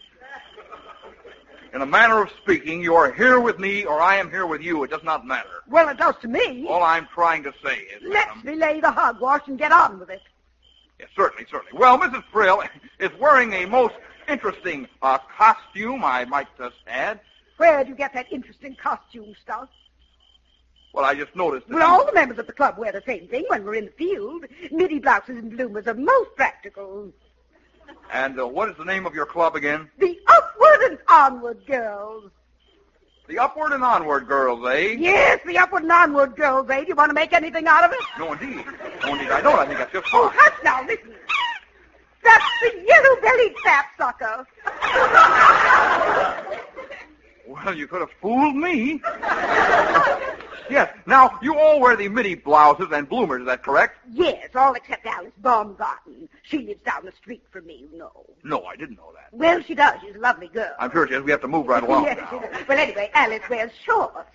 In 1.73 1.83
a 1.83 1.87
manner 1.87 2.23
of 2.23 2.31
speaking, 2.43 2.83
you 2.83 2.95
are 2.95 3.13
here 3.13 3.41
with 3.41 3.59
me 3.59 3.85
or 3.85 4.01
I 4.01 4.17
am 4.17 4.29
here 4.29 4.47
with 4.47 4.61
you. 4.61 4.83
It 4.85 4.91
does 4.91 5.05
not 5.05 5.27
matter. 5.27 5.49
Well, 5.69 5.89
it 5.89 5.99
does 5.99 6.17
to 6.23 6.29
me. 6.29 6.67
All 6.69 6.83
I'm 6.83 7.07
trying 7.15 7.43
to 7.45 7.53
say 7.65 7.77
is... 7.77 8.03
Let's 8.07 8.31
um, 8.33 8.43
delay 8.45 8.81
the 8.81 8.91
hogwash 8.91 9.43
and 9.47 9.59
get 9.59 9.73
on 9.73 9.99
with 10.01 10.11
it. 10.11 10.21
Yes, 10.99 11.09
certainly, 11.17 11.47
certainly. 11.51 11.79
Well, 11.79 11.99
Mrs. 11.99 12.25
Prill 12.33 12.63
is 12.99 13.11
wearing 13.21 13.53
a 13.53 13.67
most 13.67 13.95
interesting 14.31 14.87
uh, 15.03 15.19
costume, 15.37 16.05
I 16.05 16.25
might 16.25 16.49
just 16.57 16.77
add. 16.87 17.21
Where'd 17.57 17.89
you 17.89 17.95
get 17.95 18.15
that 18.15 18.33
interesting 18.33 18.77
costume 18.77 19.35
stuff? 19.43 19.69
Well, 20.93 21.05
I 21.05 21.15
just 21.15 21.37
noticed 21.37 21.69
that... 21.69 21.75
Well, 21.75 21.89
all 21.89 22.07
the 22.07 22.13
members 22.13 22.39
of 22.39 22.47
the 22.47 22.53
club 22.53 22.77
wear 22.79 22.91
the 22.91 23.03
same 23.07 23.29
thing 23.29 23.45
when 23.49 23.65
we're 23.65 23.75
in 23.77 23.85
the 23.87 23.91
field. 23.93 24.45
Midi 24.73 24.99
blouses 24.99 25.37
and 25.39 25.51
bloomers 25.57 25.87
are 25.87 25.95
most 25.95 26.35
practical. 26.37 27.13
And 28.13 28.41
uh, 28.41 28.47
what 28.47 28.69
is 28.71 28.77
the 28.77 28.85
name 28.85 29.07
of 29.07 29.15
your 29.15 29.27
club 29.27 29.55
again? 29.57 29.89
The 29.99 30.19
upward 30.27 30.81
and 30.91 30.99
onward 31.09 31.67
girls. 31.67 32.31
The 33.29 33.39
Upward 33.39 33.71
and 33.71 33.85
Onward 33.85 34.27
Girls, 34.27 34.67
eh? 34.69 34.97
Yes, 34.99 35.39
the 35.47 35.57
upward 35.57 35.85
and 35.85 35.93
onward 35.93 36.35
girls, 36.35 36.69
eh? 36.69 36.81
Do 36.81 36.89
you 36.89 36.97
want 36.97 37.11
to 37.11 37.15
make 37.15 37.33
anything 37.33 37.69
out 37.69 37.85
of 37.85 37.93
it? 37.93 37.99
No, 38.19 38.33
indeed. 38.33 38.65
No, 39.05 39.13
indeed, 39.15 39.31
I 39.31 39.41
don't. 39.41 39.57
I 39.57 39.67
think 39.67 39.79
that's 39.79 39.93
just 39.93 40.07
Oh, 40.13 40.29
fine. 40.29 40.37
hush 40.41 40.59
now, 40.65 40.85
listen. 40.85 41.15
That's 42.31 42.45
the 42.63 42.85
yellow-bellied 42.87 43.55
sapsucker. 43.65 44.47
Well, 47.47 47.77
you 47.77 47.89
could 47.89 48.01
have 48.01 48.13
fooled 48.21 48.55
me. 48.55 49.01
yes. 50.71 50.97
Now, 51.07 51.39
you 51.43 51.59
all 51.59 51.81
wear 51.81 51.97
the 51.97 52.09
midi 52.09 52.37
blouses 52.37 52.89
and 52.93 53.09
bloomers, 53.09 53.41
is 53.41 53.47
that 53.47 53.65
correct? 53.65 53.97
Yes, 54.13 54.51
all 54.55 54.75
except 54.75 55.05
Alice 55.07 55.33
Baumgarten. 55.39 56.29
She 56.43 56.59
lives 56.59 56.81
down 56.85 57.05
the 57.05 57.13
street 57.13 57.43
from 57.51 57.67
me, 57.67 57.89
you 57.91 57.99
know. 57.99 58.25
No, 58.45 58.63
I 58.65 58.77
didn't 58.77 58.97
know 58.97 59.13
that. 59.17 59.29
Well, 59.33 59.61
she 59.63 59.75
does. 59.75 60.01
She's 60.01 60.15
a 60.15 60.19
lovely 60.21 60.47
girl. 60.49 60.73
I'm 60.79 60.93
sure 60.93 61.09
she 61.09 61.15
is. 61.15 61.23
We 61.23 61.33
have 61.33 61.41
to 61.41 61.49
move 61.49 61.67
right 61.67 61.83
along 61.83 62.05
yes, 62.05 62.19
now. 62.19 62.31
she 62.31 62.39
does. 62.47 62.69
Well, 62.69 62.79
anyway, 62.79 63.11
Alice 63.15 63.43
wears 63.51 63.73
shorts. 63.85 64.31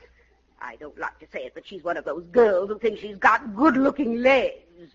I 0.62 0.74
I 0.74 0.76
don't 0.78 0.98
like 1.00 1.18
to 1.20 1.28
say 1.32 1.46
it, 1.46 1.54
but 1.54 1.66
she's 1.66 1.84
one 1.84 1.96
of 1.96 2.04
those 2.04 2.26
girls 2.32 2.70
who 2.70 2.78
thinks 2.80 3.00
she's 3.00 3.18
got 3.18 3.56
good-looking 3.56 4.22
legs. 4.22 4.92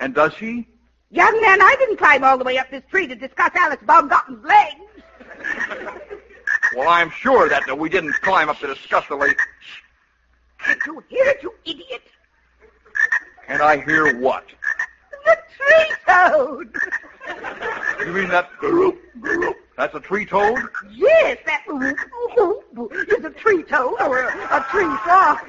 And 0.00 0.14
does 0.14 0.34
she? 0.34 0.66
Young 1.10 1.40
man, 1.40 1.60
I 1.60 1.74
didn't 1.78 1.96
climb 1.96 2.22
all 2.22 2.38
the 2.38 2.44
way 2.44 2.56
up 2.58 2.70
this 2.70 2.82
tree 2.90 3.06
to 3.08 3.16
discuss 3.16 3.50
Alice 3.56 3.80
Baumgarten's 3.84 4.44
legs. 4.44 5.96
Well, 6.76 6.88
I'm 6.88 7.10
sure 7.10 7.48
that 7.48 7.68
uh, 7.68 7.74
we 7.74 7.88
didn't 7.88 8.12
climb 8.22 8.48
up 8.48 8.60
to 8.60 8.68
discuss 8.68 9.04
the 9.08 9.16
late. 9.16 9.36
Can't 10.58 10.78
you 10.86 11.02
hear 11.08 11.26
it, 11.26 11.42
you 11.42 11.52
idiot? 11.64 12.02
And 13.48 13.60
I 13.60 13.78
hear 13.84 14.20
what? 14.20 14.44
The 15.24 15.38
tree 15.56 15.94
toad. 16.06 16.72
You 18.06 18.12
mean 18.12 18.28
that 18.28 18.50
group? 18.58 19.00
That's 19.80 19.94
a 19.94 20.00
tree 20.00 20.26
toad? 20.26 20.58
Yes, 20.90 21.38
that 21.46 21.64
is 21.66 23.24
a 23.24 23.30
tree 23.30 23.62
toad 23.62 23.98
or 24.02 24.24
a, 24.24 24.28
a 24.28 24.66
tree 24.70 24.94
frog. 25.02 25.38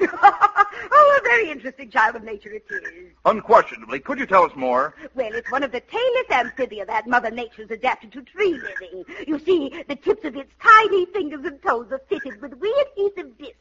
oh, 0.90 1.20
a 1.20 1.22
very 1.22 1.50
interesting 1.50 1.90
child 1.90 2.16
of 2.16 2.24
nature 2.24 2.48
it 2.48 2.64
is. 2.70 3.12
Unquestionably. 3.26 4.00
Could 4.00 4.18
you 4.18 4.24
tell 4.24 4.44
us 4.44 4.52
more? 4.56 4.94
Well, 5.14 5.34
it's 5.34 5.52
one 5.52 5.62
of 5.62 5.70
the 5.70 5.82
tailless 5.82 6.30
amphibia 6.30 6.86
that 6.86 7.06
Mother 7.06 7.30
Nature's 7.30 7.70
adapted 7.70 8.10
to 8.12 8.22
tree 8.22 8.54
living. 8.54 9.04
You 9.26 9.38
see, 9.38 9.84
the 9.86 9.96
tips 9.96 10.24
of 10.24 10.34
its 10.34 10.50
tiny 10.62 11.04
fingers 11.04 11.44
and 11.44 11.62
toes 11.62 11.88
are 11.90 12.00
fitted 12.08 12.40
with 12.40 12.54
wee 12.54 12.86
adhesive 12.86 13.36
discs 13.36 13.58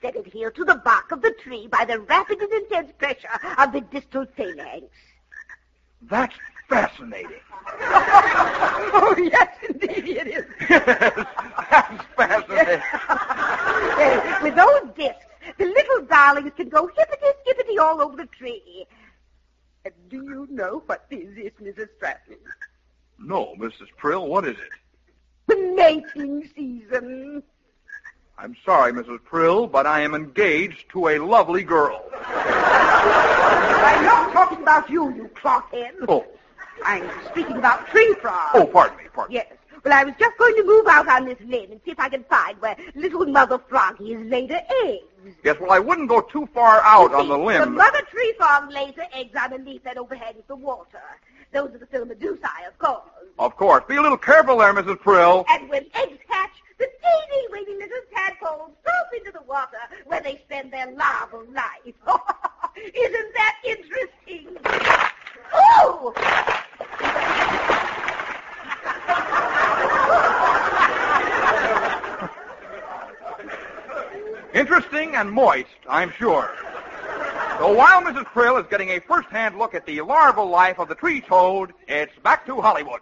that 0.00 0.16
adhere 0.16 0.50
to 0.52 0.64
the 0.64 0.76
bark 0.76 1.12
of 1.12 1.20
the 1.20 1.34
tree 1.42 1.66
by 1.66 1.84
the 1.84 2.00
rapid 2.00 2.40
and 2.40 2.50
intense 2.50 2.90
pressure 2.96 3.28
of 3.58 3.72
the 3.72 3.82
distal 3.82 4.24
phalanx. 4.34 4.86
That's 6.00 6.34
fascinating. 6.68 7.40
oh, 7.80 9.14
yes, 9.32 9.48
indeed 9.68 10.16
it 10.16 10.26
is. 10.26 10.44
Yes, 10.68 10.84
that's 11.70 12.04
fascinating. 12.16 12.82
Well, 13.96 14.42
with 14.42 14.56
those 14.56 14.94
discs, 14.96 15.24
the 15.58 15.66
little 15.66 16.04
darlings 16.06 16.52
can 16.56 16.68
go 16.68 16.86
hippity-skippity 16.86 17.78
all 17.78 18.00
over 18.00 18.16
the 18.16 18.26
tree. 18.26 18.86
Uh, 19.86 19.90
do 20.08 20.16
you 20.16 20.48
know 20.50 20.82
what 20.86 21.08
this 21.10 21.28
is, 21.36 21.52
Mrs. 21.62 21.88
Stratton? 21.96 22.38
No, 23.18 23.54
Mrs. 23.58 23.88
Prill, 23.96 24.26
what 24.26 24.46
is 24.46 24.56
it? 24.56 24.70
The 25.46 25.56
mating 25.76 26.48
season. 26.56 27.42
I'm 28.38 28.56
sorry, 28.64 28.92
Mrs. 28.92 29.22
Prill, 29.22 29.66
but 29.66 29.86
I 29.86 30.00
am 30.00 30.14
engaged 30.14 30.88
to 30.90 31.08
a 31.08 31.18
lovely 31.18 31.62
girl. 31.62 32.04
I'm 32.14 34.04
not 34.04 34.32
talking 34.32 34.62
about 34.62 34.90
you, 34.90 35.14
you 35.14 35.30
clockhead. 35.34 35.92
Oh, 36.08 36.24
I'm 36.84 37.08
speaking 37.30 37.56
about 37.56 37.86
tree 37.88 38.14
frogs. 38.20 38.50
oh, 38.54 38.66
pardon 38.66 38.98
me, 38.98 39.04
pardon 39.12 39.34
me. 39.34 39.42
Yes. 39.42 39.52
Well, 39.84 39.92
I 39.92 40.02
was 40.04 40.14
just 40.18 40.36
going 40.38 40.54
to 40.56 40.64
move 40.64 40.86
out 40.86 41.06
on 41.08 41.26
this 41.26 41.38
limb 41.40 41.70
and 41.70 41.78
see 41.84 41.90
if 41.90 42.00
I 42.00 42.08
can 42.08 42.24
find 42.24 42.58
where 42.60 42.74
little 42.94 43.26
mother 43.26 43.58
froggy 43.68 44.14
has 44.14 44.26
laid 44.26 44.50
her 44.50 44.62
eggs. 44.86 45.36
Yes, 45.42 45.56
well, 45.60 45.72
I 45.72 45.78
wouldn't 45.78 46.08
go 46.08 46.22
too 46.22 46.48
far 46.54 46.80
out 46.82 47.10
You 47.10 47.16
on 47.18 47.22
see, 47.24 47.28
the 47.28 47.36
The 47.36 47.44
limb. 47.44 47.74
mother 47.74 48.00
tree 48.10 48.34
frog 48.38 48.70
lays 48.72 48.94
her 48.96 49.06
eggs 49.12 49.34
on 49.38 49.52
a 49.52 49.58
leaf 49.58 49.82
that 49.84 49.98
overhangs 49.98 50.42
the 50.48 50.56
water. 50.56 51.02
Those 51.52 51.74
are 51.74 51.78
the 51.78 51.86
Phyllomedusae, 51.86 52.66
of 52.66 52.78
course. 52.78 53.02
Of 53.38 53.56
course. 53.56 53.84
Be 53.86 53.96
a 53.96 54.02
little 54.02 54.16
careful 54.18 54.56
there, 54.58 54.72
Mrs. 54.72 55.00
Prill. 55.00 55.44
And 55.50 55.68
when 55.68 55.84
eggs 55.94 56.18
hatch, 56.28 56.50
the 56.78 56.86
teeny 56.86 57.46
weeny 57.52 57.74
little 57.78 57.98
tadpoles 58.14 58.70
drop 58.84 59.06
into 59.16 59.32
the 59.32 59.42
water 59.42 59.78
where 60.06 60.20
they 60.22 60.40
spend 60.46 60.72
their 60.72 60.90
larval 60.92 61.44
life. 61.52 61.94
Isn't 62.94 63.34
that 63.34 63.56
interesting? 63.64 64.56
Interesting 74.54 75.16
and 75.16 75.30
moist, 75.30 75.68
I'm 75.88 76.12
sure. 76.12 76.54
So 77.58 77.72
while 77.72 78.02
Mrs. 78.02 78.24
Prill 78.26 78.56
is 78.58 78.66
getting 78.68 78.90
a 78.90 79.00
first-hand 79.00 79.58
look 79.58 79.74
at 79.74 79.84
the 79.86 80.00
larval 80.00 80.48
life 80.48 80.78
of 80.78 80.88
the 80.88 80.94
tree 80.94 81.20
toad, 81.20 81.72
it's 81.88 82.16
back 82.22 82.46
to 82.46 82.60
Hollywood. 82.60 83.00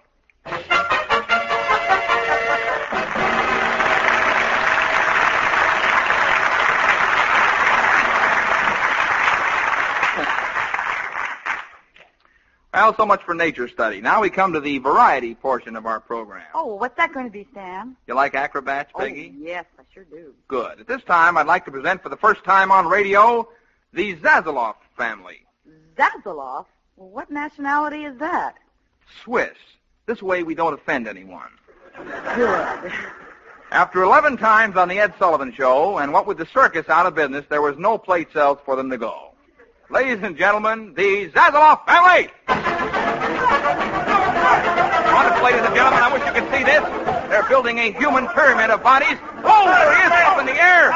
Well, 12.72 12.96
so 12.96 13.04
much 13.04 13.22
for 13.22 13.34
nature 13.34 13.68
study. 13.68 14.00
Now 14.00 14.22
we 14.22 14.30
come 14.30 14.54
to 14.54 14.60
the 14.60 14.78
variety 14.78 15.34
portion 15.34 15.76
of 15.76 15.84
our 15.84 16.00
program. 16.00 16.46
Oh, 16.54 16.74
what's 16.74 16.96
that 16.96 17.12
going 17.12 17.26
to 17.26 17.32
be, 17.32 17.46
Sam? 17.52 17.96
You 18.06 18.14
like 18.14 18.34
acrobats, 18.34 18.90
oh, 18.94 19.00
Peggy? 19.00 19.34
Oh, 19.36 19.42
yes, 19.44 19.66
I 19.78 19.82
sure 19.92 20.04
do. 20.04 20.34
Good. 20.48 20.80
At 20.80 20.86
this 20.86 21.02
time, 21.02 21.36
I'd 21.36 21.46
like 21.46 21.66
to 21.66 21.70
present 21.70 22.02
for 22.02 22.08
the 22.08 22.16
first 22.16 22.44
time 22.44 22.72
on 22.72 22.86
radio 22.86 23.46
the 23.92 24.16
Zazeloff 24.16 24.76
family. 24.96 25.44
Zazzaloff? 25.96 26.64
Well, 26.96 27.10
what 27.10 27.30
nationality 27.30 28.04
is 28.04 28.16
that? 28.18 28.56
Swiss. 29.22 29.56
This 30.06 30.22
way 30.22 30.42
we 30.42 30.54
don't 30.54 30.72
offend 30.72 31.06
anyone. 31.06 31.50
Good. 32.34 32.92
After 33.70 34.02
11 34.02 34.38
times 34.38 34.76
on 34.76 34.88
the 34.88 34.98
Ed 34.98 35.12
Sullivan 35.18 35.52
Show, 35.52 35.98
and 35.98 36.12
what 36.12 36.26
with 36.26 36.38
the 36.38 36.46
circus 36.46 36.88
out 36.88 37.06
of 37.06 37.14
business, 37.14 37.44
there 37.48 37.62
was 37.62 37.76
no 37.78 37.98
plate 37.98 38.28
sales 38.32 38.58
for 38.64 38.76
them 38.76 38.88
to 38.90 38.96
go. 38.96 39.31
Ladies 39.92 40.22
and 40.22 40.38
gentlemen, 40.38 40.94
the 40.94 41.28
Zazeloff 41.36 41.84
family! 41.84 42.30
Honest, 45.12 45.42
ladies 45.44 45.60
and 45.60 45.74
gentlemen, 45.76 46.00
I 46.00 46.08
wish 46.08 46.24
you 46.24 46.32
could 46.32 46.48
see 46.48 46.64
this. 46.64 46.80
They're 47.28 47.44
building 47.44 47.76
a 47.76 47.92
human 47.92 48.26
pyramid 48.28 48.70
of 48.70 48.82
bodies. 48.82 49.20
Oh, 49.44 49.68
there 49.68 49.92
he 49.92 50.00
is, 50.00 50.12
up 50.24 50.40
in 50.40 50.46
the 50.48 50.56
air. 50.56 50.88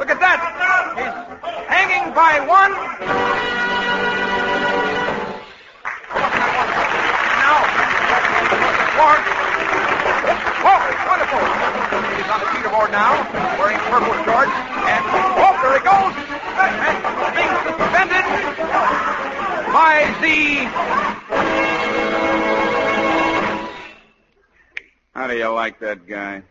Look 0.00 0.08
at 0.08 0.16
that. 0.24 0.40
He's 0.96 1.12
hanging 1.68 2.16
by 2.16 2.40
one. 2.48 2.72
Now, 7.36 7.68
Lord. 8.96 9.20
Oh, 10.64 10.80
wonderful. 11.04 11.44
He's 12.16 12.32
on 12.32 12.40
the 12.40 12.48
teeterboard 12.48 12.96
now, 12.96 13.12
wearing 13.60 13.76
purple 13.92 14.16
shorts, 14.24 14.56
and 14.88 15.04
oh, 15.36 15.52
there 15.60 15.76
he 15.76 15.84
goes. 15.84 16.16
And 16.56 17.01
by 19.82 20.04
the 20.22 20.38
How 25.14 25.26
do 25.26 25.36
you 25.36 25.48
like 25.48 25.80
that 25.80 26.06
guy? 26.06 26.42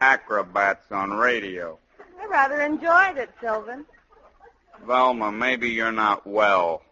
Acrobats 0.00 0.90
on 0.90 1.12
radio. 1.12 1.78
I 2.20 2.26
rather 2.26 2.60
enjoyed 2.60 3.18
it, 3.18 3.30
Sylvan. 3.40 3.86
Velma, 4.84 5.30
maybe 5.30 5.68
you're 5.70 5.92
not 5.92 6.26
well. 6.26 6.82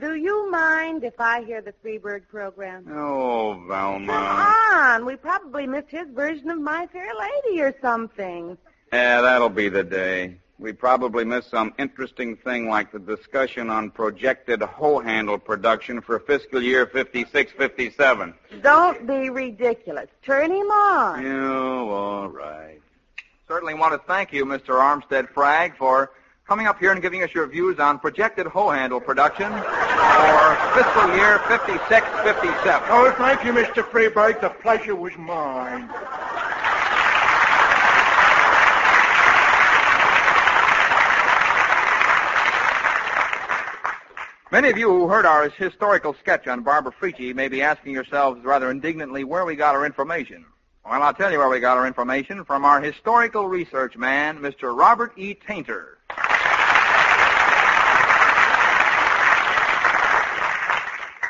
Do 0.00 0.14
you 0.14 0.50
mind 0.50 1.04
if 1.04 1.20
I 1.20 1.44
hear 1.44 1.60
the 1.60 1.74
Freebird 1.84 2.26
program? 2.28 2.86
Oh, 2.90 3.62
Velma. 3.68 4.12
Come 4.12 4.78
on, 4.80 5.04
we 5.04 5.16
probably 5.16 5.66
missed 5.66 5.90
his 5.90 6.08
version 6.14 6.48
of 6.48 6.58
My 6.58 6.86
Fair 6.86 7.12
Lady 7.14 7.60
or 7.60 7.74
something. 7.82 8.56
Yeah, 8.90 9.20
that'll 9.20 9.50
be 9.50 9.68
the 9.68 9.84
day. 9.84 10.38
We 10.58 10.72
probably 10.72 11.24
missed 11.24 11.50
some 11.50 11.74
interesting 11.78 12.36
thing 12.36 12.68
like 12.68 12.92
the 12.92 13.00
discussion 13.00 13.70
on 13.70 13.90
projected 13.90 14.62
hoe 14.62 15.00
handle 15.00 15.36
production 15.36 16.00
for 16.00 16.20
fiscal 16.20 16.62
year 16.62 16.86
56-57. 16.86 18.34
Don't 18.62 19.06
be 19.06 19.30
ridiculous. 19.30 20.08
Turn 20.22 20.52
him 20.52 20.70
on. 20.70 21.22
You 21.22 21.90
all 21.90 22.28
right. 22.28 22.80
Certainly 23.48 23.74
want 23.74 23.92
to 23.94 23.98
thank 24.06 24.32
you, 24.32 24.44
Mr. 24.44 24.78
Armstead 24.80 25.28
Frag, 25.30 25.76
for 25.76 26.12
coming 26.46 26.66
up 26.66 26.78
here 26.78 26.92
and 26.92 27.02
giving 27.02 27.22
us 27.22 27.34
your 27.34 27.46
views 27.48 27.78
on 27.80 27.98
projected 27.98 28.46
hoe 28.46 28.70
handle 28.70 29.00
production 29.00 29.50
for 29.50 30.56
fiscal 30.74 31.16
year 31.16 31.38
56-57. 31.48 32.86
Oh, 32.90 33.12
thank 33.18 33.44
you, 33.44 33.52
Mr. 33.52 33.82
Freberg. 33.82 34.40
The 34.40 34.50
pleasure 34.50 34.94
was 34.94 35.16
mine. 35.16 35.90
Many 44.54 44.70
of 44.70 44.78
you 44.78 44.88
who 44.88 45.08
heard 45.08 45.26
our 45.26 45.48
historical 45.48 46.14
sketch 46.20 46.46
on 46.46 46.62
Barbara 46.62 46.92
Frietchie 46.92 47.34
may 47.34 47.48
be 47.48 47.60
asking 47.60 47.92
yourselves 47.92 48.44
rather 48.44 48.70
indignantly 48.70 49.24
where 49.24 49.44
we 49.44 49.56
got 49.56 49.74
our 49.74 49.84
information. 49.84 50.44
Well, 50.88 51.02
I'll 51.02 51.12
tell 51.12 51.32
you 51.32 51.38
where 51.38 51.48
we 51.48 51.58
got 51.58 51.76
our 51.76 51.88
information 51.88 52.44
from 52.44 52.64
our 52.64 52.80
historical 52.80 53.48
research 53.48 53.96
man, 53.96 54.38
Mr. 54.38 54.72
Robert 54.78 55.12
E. 55.16 55.34
Tainter. 55.34 55.96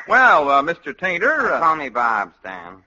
Well, 0.07 0.51
uh, 0.51 0.61
Mr. 0.61 0.93
Tainter. 0.93 1.51
Uh, 1.51 1.59
Call 1.59 1.77
me 1.77 1.89
Bob, 1.89 2.31
Stan. 2.41 2.83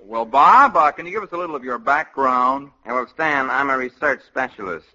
well, 0.00 0.24
Bob, 0.24 0.74
uh, 0.78 0.90
can 0.92 1.04
you 1.04 1.12
give 1.12 1.22
us 1.22 1.32
a 1.32 1.36
little 1.36 1.56
of 1.56 1.62
your 1.62 1.78
background? 1.78 2.70
Yeah, 2.86 2.94
well, 2.94 3.06
Stan, 3.12 3.50
I'm 3.50 3.68
a 3.68 3.76
research 3.76 4.22
specialist. 4.26 4.86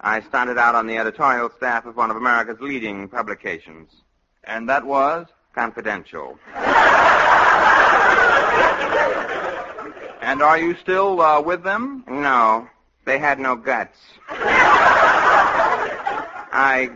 I 0.00 0.20
started 0.22 0.58
out 0.58 0.74
on 0.76 0.86
the 0.86 0.96
editorial 0.96 1.50
staff 1.56 1.84
of 1.84 1.96
one 1.96 2.10
of 2.10 2.16
America's 2.16 2.60
leading 2.60 3.08
publications, 3.08 3.90
And 4.44 4.68
that 4.68 4.84
was? 4.86 5.26
Confidential. 5.54 6.38
And 10.20 10.42
are 10.42 10.58
you 10.58 10.76
still 10.76 11.20
uh, 11.20 11.40
with 11.40 11.64
them? 11.64 12.04
No, 12.06 12.68
they 13.06 13.18
had 13.18 13.40
no 13.40 13.56
guts. 13.56 13.98
I 16.50 16.90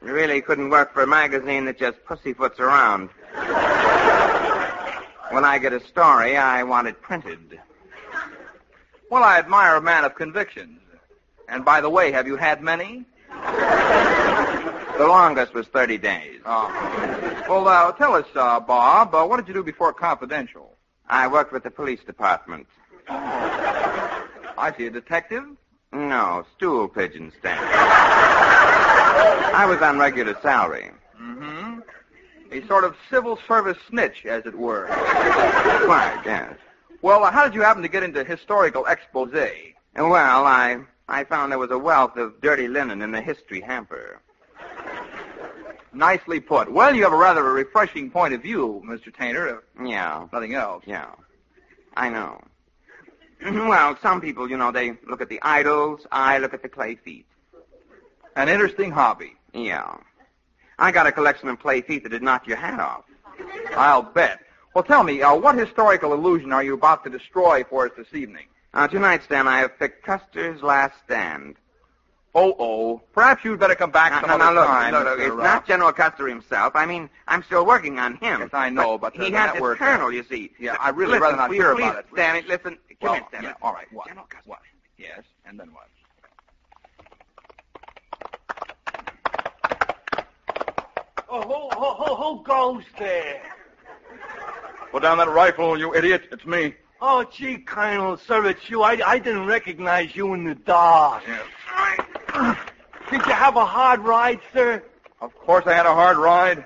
really 0.00 0.40
couldn't 0.42 0.70
work 0.70 0.92
for 0.92 1.02
a 1.02 1.06
magazine 1.06 1.64
that 1.64 1.78
just 1.78 1.98
pussyfoots 2.04 2.60
around. 2.60 3.08
When 5.30 5.44
I 5.44 5.58
get 5.58 5.72
a 5.72 5.80
story, 5.80 6.36
I 6.36 6.62
want 6.62 6.86
it 6.88 7.00
printed. 7.02 7.58
Well, 9.10 9.24
I 9.24 9.38
admire 9.38 9.76
a 9.76 9.80
man 9.80 10.04
of 10.04 10.14
convictions. 10.14 10.81
And 11.52 11.64
by 11.66 11.82
the 11.82 11.90
way, 11.90 12.10
have 12.12 12.26
you 12.26 12.36
had 12.36 12.62
many? 12.62 13.04
The 13.28 15.06
longest 15.06 15.52
was 15.52 15.66
30 15.66 15.98
days. 15.98 16.40
Oh. 16.46 17.44
Well, 17.46 17.68
uh, 17.68 17.92
tell 17.92 18.14
us, 18.14 18.24
uh, 18.34 18.58
Bob, 18.58 19.14
uh, 19.14 19.26
what 19.26 19.36
did 19.36 19.48
you 19.48 19.54
do 19.54 19.62
before 19.62 19.92
Confidential? 19.92 20.74
I 21.10 21.28
worked 21.28 21.52
with 21.52 21.62
the 21.62 21.70
police 21.70 22.00
department. 22.04 22.66
I 23.08 24.72
see 24.78 24.86
a 24.86 24.90
detective. 24.90 25.44
No, 25.92 26.46
stool 26.56 26.88
pigeon 26.88 27.30
stand. 27.38 27.60
I 29.54 29.66
was 29.66 29.82
on 29.82 29.98
regular 29.98 30.34
salary. 30.40 30.90
Mm-hmm. 31.20 31.80
A 32.50 32.66
sort 32.66 32.84
of 32.84 32.96
civil 33.10 33.38
service 33.46 33.76
snitch, 33.90 34.24
as 34.24 34.46
it 34.46 34.56
were. 34.56 34.86
Quite, 34.86 36.22
yes. 36.24 36.54
Well, 37.02 37.24
uh, 37.24 37.30
how 37.30 37.44
did 37.44 37.54
you 37.54 37.60
happen 37.60 37.82
to 37.82 37.88
get 37.88 38.02
into 38.02 38.24
historical 38.24 38.86
expose? 38.86 39.34
Well, 39.94 40.46
I 40.46 40.78
I 41.12 41.24
found 41.24 41.52
there 41.52 41.58
was 41.58 41.70
a 41.70 41.76
wealth 41.78 42.16
of 42.16 42.40
dirty 42.40 42.66
linen 42.68 43.02
in 43.02 43.12
the 43.12 43.20
history 43.20 43.60
hamper. 43.60 44.20
Nicely 45.92 46.40
put. 46.40 46.72
Well, 46.72 46.94
you 46.94 47.02
have 47.02 47.12
a 47.12 47.16
rather 47.16 47.46
a 47.46 47.52
refreshing 47.52 48.10
point 48.10 48.32
of 48.32 48.40
view, 48.40 48.82
Mr. 48.86 49.14
Tainter. 49.14 49.58
if 49.58 49.86
Yeah, 49.86 50.26
Nothing 50.32 50.54
else. 50.54 50.82
yeah. 50.86 51.10
I 51.94 52.08
know. 52.08 52.40
well, 53.44 53.98
some 54.00 54.22
people, 54.22 54.48
you 54.48 54.56
know, 54.56 54.72
they 54.72 54.94
look 55.06 55.20
at 55.20 55.28
the 55.28 55.38
idols. 55.42 56.06
I 56.10 56.38
look 56.38 56.54
at 56.54 56.62
the 56.62 56.68
clay 56.70 56.94
feet. 56.94 57.26
An 58.34 58.48
interesting 58.48 58.90
hobby. 58.90 59.36
Yeah. 59.52 59.94
I 60.78 60.90
got 60.92 61.06
a 61.06 61.12
collection 61.12 61.48
of 61.48 61.60
clay 61.60 61.82
feet 61.82 62.04
that'd 62.04 62.22
knock 62.22 62.46
your 62.46 62.56
hat 62.56 62.80
off. 62.80 63.04
I'll 63.76 64.02
bet. 64.02 64.40
Well, 64.74 64.84
tell 64.84 65.02
me, 65.04 65.20
uh, 65.20 65.34
what 65.34 65.58
historical 65.58 66.14
illusion 66.14 66.52
are 66.54 66.62
you 66.64 66.72
about 66.72 67.04
to 67.04 67.10
destroy 67.10 67.64
for 67.68 67.84
us 67.84 67.92
this 67.98 68.14
evening? 68.14 68.46
Uh, 68.74 68.88
tonight's 68.88 69.26
then 69.26 69.46
I 69.46 69.58
have 69.58 69.78
picked 69.78 70.04
Custer's 70.04 70.62
Last 70.62 70.94
Stand. 71.04 71.56
Oh, 72.34 72.56
oh. 72.58 73.02
Perhaps 73.12 73.44
you'd 73.44 73.60
better 73.60 73.74
come 73.74 73.90
back 73.90 74.12
Now, 74.12 74.20
some 74.20 74.28
now, 74.30 74.34
other 74.36 74.44
now, 74.44 74.60
look, 74.60 74.66
time. 74.66 74.94
look, 74.94 75.04
look, 75.04 75.18
Mr. 75.18 75.26
it's 75.26 75.32
uh, 75.32 75.42
not 75.42 75.66
General 75.66 75.92
Custer 75.92 76.26
himself. 76.26 76.74
I 76.74 76.86
mean, 76.86 77.10
I'm 77.28 77.42
still 77.42 77.66
working 77.66 77.98
on 77.98 78.14
him. 78.14 78.40
Yes, 78.40 78.50
I 78.54 78.70
know, 78.70 78.96
but, 78.96 79.18
uh, 79.18 79.24
he 79.24 79.30
has 79.32 79.52
his 79.52 79.60
colonel, 79.76 80.10
you 80.10 80.22
see. 80.24 80.50
Yeah, 80.58 80.76
I 80.80 80.88
really 80.88 81.12
listen, 81.12 81.22
rather 81.22 81.36
not 81.36 81.52
hear 81.52 81.74
please 81.74 81.82
about 81.82 81.98
it. 81.98 82.06
Stand 82.14 82.38
it. 82.38 82.48
Listen, 82.48 82.78
come 82.88 82.96
Well, 83.02 83.12
here, 83.14 83.24
stand 83.28 83.44
yeah, 83.44 83.54
all 83.60 83.74
right. 83.74 83.86
What? 83.92 84.06
General 84.06 84.26
Custer. 84.30 84.48
What? 84.48 84.60
Yes, 84.96 85.20
and 85.44 85.60
then 85.60 85.68
what? 85.74 85.88
Oh, 91.28 91.42
who, 91.42 91.78
who, 91.78 92.04
who, 92.04 92.14
who 92.14 92.44
goes 92.44 92.84
there? 92.98 93.42
Put 94.90 95.02
down 95.02 95.18
that 95.18 95.28
rifle, 95.28 95.78
you 95.78 95.94
idiot. 95.94 96.28
It's 96.32 96.44
me. 96.46 96.74
Oh, 97.04 97.24
gee, 97.24 97.58
Colonel, 97.58 98.16
sir, 98.16 98.46
it's 98.46 98.70
you. 98.70 98.82
I, 98.82 99.00
I 99.04 99.18
didn't 99.18 99.46
recognize 99.46 100.14
you 100.14 100.34
in 100.34 100.44
the 100.44 100.54
dark. 100.54 101.24
Yes. 101.26 102.56
Did 103.10 103.26
you 103.26 103.32
have 103.32 103.56
a 103.56 103.64
hard 103.66 103.98
ride, 104.02 104.38
sir? 104.52 104.84
Of 105.20 105.34
course 105.34 105.66
I 105.66 105.72
had 105.74 105.84
a 105.84 105.92
hard 105.92 106.16
ride. 106.16 106.64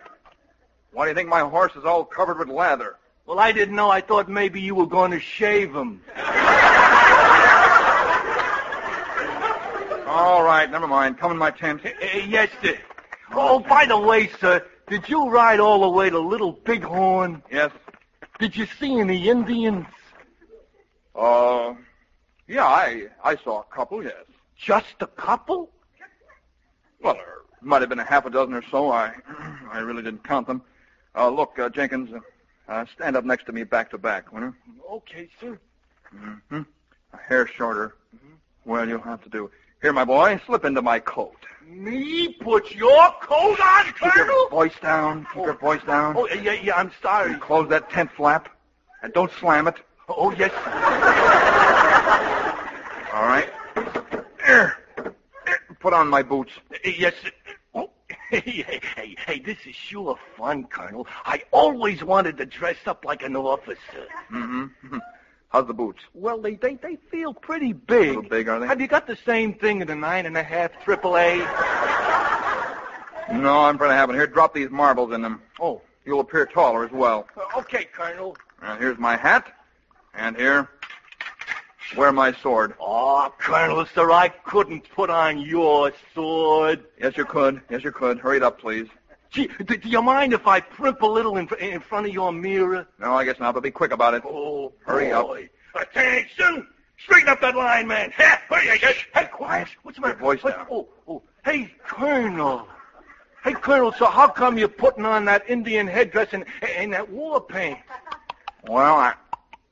Why 0.93 1.07
do 1.07 1.09
you 1.09 1.15
think 1.15 1.31
my 1.31 1.41
horse 1.41 1.75
is 1.75 1.87
all 1.87 2.05
covered 2.05 2.39
with 2.39 2.49
lather? 2.49 2.99
Well, 3.25 3.39
I 3.39 3.51
didn't 3.51 3.75
know. 3.75 3.89
I 3.89 4.03
thought 4.03 4.29
maybe 4.29 4.61
you 4.61 4.75
were 4.75 4.87
going 4.87 5.11
to 5.13 5.21
shave 5.21 5.75
him. 5.75 6.03
All 10.07 10.43
right, 10.43 10.69
never 10.71 10.87
mind. 10.87 11.17
Come 11.17 11.31
in 11.33 11.39
my 11.39 11.51
tent. 11.51 11.81
Eh, 11.83 12.27
yes, 12.29 12.51
sir. 12.63 12.77
Oh, 13.33 13.61
by 13.61 13.87
the 13.87 13.99
way, 13.99 14.29
sir, 14.39 14.63
did 14.87 15.09
you 15.09 15.31
ride 15.31 15.61
all 15.61 15.81
the 15.81 15.89
way 15.89 16.11
to 16.11 16.19
Little 16.19 16.53
Bighorn? 16.53 17.43
Yes. 17.51 17.71
Did 18.39 18.55
you 18.55 18.67
see 18.79 19.01
any 19.01 19.31
Indians? 19.31 19.87
Uh, 21.17 21.75
yeah, 22.47 22.65
I 22.67 23.07
I 23.25 23.37
saw 23.37 23.61
a 23.61 23.75
couple, 23.75 24.03
yes. 24.05 24.15
Just 24.57 24.97
a 25.01 25.07
couple? 25.07 25.71
Well, 27.03 27.15
there 27.15 27.25
might 27.61 27.83
have 27.83 27.89
been 27.89 27.99
a 27.99 28.05
half 28.05 28.27
a 28.27 28.31
dozen 28.31 28.55
or 28.55 28.63
so. 28.71 28.91
I 28.93 29.15
I 29.73 29.79
really 29.79 30.03
didn't 30.03 30.25
count 30.25 30.47
them. 30.47 30.63
Uh, 31.15 31.31
look, 31.31 31.59
uh, 31.59 31.69
Jenkins, 31.71 32.11
uh, 32.13 32.21
uh, 32.71 32.85
stand 32.95 33.17
up 33.17 33.25
next 33.25 33.47
to 33.47 33.53
me 33.53 33.65
back 33.65 33.91
to 33.91 33.99
back, 33.99 34.33
will 34.33 34.41
you? 34.41 34.55
Okay, 34.91 35.29
sir. 35.41 35.59
Mm-hmm. 36.15 36.63
A 37.13 37.17
hair 37.17 37.47
shorter. 37.47 37.95
Hmm. 38.11 38.35
Well, 38.65 38.87
you'll 38.89 39.01
have 39.01 39.23
to 39.25 39.31
do. 39.31 39.51
Here, 39.81 39.93
my 39.93 40.05
boy, 40.05 40.41
slip 40.47 40.65
into 40.65 40.83
my 40.83 40.99
coat. 40.99 41.37
Me 41.67 42.35
put 42.41 42.75
your 42.75 43.13
coat 43.21 43.59
on, 43.61 43.85
Keep 44.01 44.15
your 44.15 44.51
voice 44.51 44.73
down. 44.83 45.27
Keep 45.33 45.45
your 45.45 45.59
voice 45.59 45.83
down. 45.85 46.15
Oh, 46.17 46.29
yeah, 46.29 46.53
yeah, 46.53 46.77
I'm 46.77 46.93
sorry. 47.03 47.33
And 47.33 47.41
close 47.41 47.69
that 47.71 47.91
tent 47.91 48.11
flap. 48.17 48.49
And 49.03 49.13
don't 49.13 49.31
slam 49.33 49.69
it. 49.69 49.77
Oh, 50.09 50.31
yes. 50.33 50.53
All 53.13 53.27
right. 53.27 53.49
Put 55.81 55.93
on 55.93 56.09
my 56.09 56.23
boots. 56.23 56.53
Yes. 56.85 57.15
Oh, 57.75 57.91
hey, 58.31 58.41
hey, 58.41 58.81
hey, 58.97 59.17
hey, 59.27 59.39
this 59.41 59.59
is 59.67 59.75
sure 59.75 60.17
fun, 60.37 60.65
Colonel. 60.65 61.07
I 61.25 61.43
always 61.51 62.03
wanted 62.05 62.37
to 62.39 62.47
dress 62.47 62.77
up 62.87 63.05
like 63.05 63.23
an 63.23 63.37
officer. 63.37 64.07
Mm-hmm. 64.33 64.99
How's 65.49 65.67
the 65.67 65.75
boots? 65.75 66.01
Well, 66.13 66.39
they 66.41 66.55
they, 66.55 66.75
they 66.75 66.97
feel 67.11 67.33
pretty 67.33 67.71
A 67.71 67.75
big. 67.75 68.09
little 68.09 68.23
big, 68.23 68.49
are 68.49 68.59
they? 68.61 68.67
Have 68.67 68.81
you 68.81 68.89
got 68.89 69.07
the 69.07 69.17
same 69.25 69.55
thing 69.55 69.81
in 69.81 69.87
the 69.87 69.95
nine 69.95 70.27
and 70.27 70.37
a 70.37 70.43
half 70.43 70.71
triple 70.85 71.17
A? 71.17 71.37
No, 73.33 73.59
I'm 73.65 73.75
afraid 73.77 73.91
I 73.91 73.95
haven't. 73.97 74.17
Here, 74.17 74.27
drop 74.27 74.55
these 74.55 74.71
marbles 74.71 75.13
in 75.13 75.23
them. 75.23 75.43
Oh, 75.61 75.83
You'll 76.05 76.21
appear 76.21 76.47
taller 76.47 76.85
as 76.85 76.93
well. 76.93 77.27
okay, 77.57 77.85
Colonel. 77.93 78.37
Here's 78.79 78.99
my 78.99 79.17
hat. 79.17 79.53
And 80.17 80.37
here, 80.37 80.69
wear 81.97 82.11
my 82.13 82.33
sword. 82.33 82.75
Oh, 82.81 83.33
Colonel, 83.39 83.85
sir, 83.95 84.11
I 84.11 84.29
couldn't 84.29 84.89
put 84.91 85.11
on 85.11 85.39
your 85.39 85.93
sword. 86.15 86.85
Yes, 86.99 87.17
you 87.17 87.25
could. 87.25 87.61
Yes, 87.71 87.85
you 87.85 87.93
could. 87.93 88.19
Hurry 88.19 88.39
it 88.39 88.43
up, 88.43 88.59
please. 88.59 88.89
Gee, 89.31 89.49
do, 89.65 89.77
do 89.77 89.89
you 89.89 90.01
mind 90.01 90.33
if 90.33 90.47
I 90.47 90.61
primp 90.61 91.03
a 91.03 91.07
little 91.07 91.37
in, 91.37 91.49
in 91.61 91.81
front 91.81 92.07
of 92.07 92.13
your 92.13 92.33
mirror? 92.33 92.87
No, 92.99 93.15
I 93.15 93.25
guess 93.25 93.39
not, 93.39 93.55
but 93.55 93.63
be 93.63 93.71
quick 93.71 93.93
about 93.93 94.15
it. 94.15 94.23
Oh, 94.25 94.73
Hurry 94.87 95.13
up. 95.13 95.27
boy. 95.27 95.49
Attention! 95.75 96.67
Straighten 96.99 97.29
up 97.29 97.43
that 97.43 97.55
line, 97.55 97.87
man. 97.87 98.11
Hey, 98.17 98.35
hey, 98.49 98.79
hey, 98.79 98.95
hey, 99.15 99.25
quiet. 99.27 99.69
What's 99.83 99.99
the 99.99 100.03
matter? 100.03 100.19
Voice 100.19 100.43
What- 100.43 100.57
down. 100.57 100.67
Oh, 100.71 100.89
oh. 101.07 101.23
Hey, 101.45 101.71
Colonel. 101.87 102.67
Hey, 103.45 103.53
Colonel, 103.53 103.93
so 103.93 104.07
how 104.07 104.27
come 104.29 104.57
you're 104.57 104.67
putting 104.69 105.05
on 105.05 105.27
that 105.27 105.49
Indian 105.49 105.87
headdress 105.87 106.29
and, 106.33 106.45
and 106.75 106.93
that 106.95 107.09
war 107.11 107.41
paint? 107.41 107.79
Well, 108.67 108.95
I, 108.97 109.15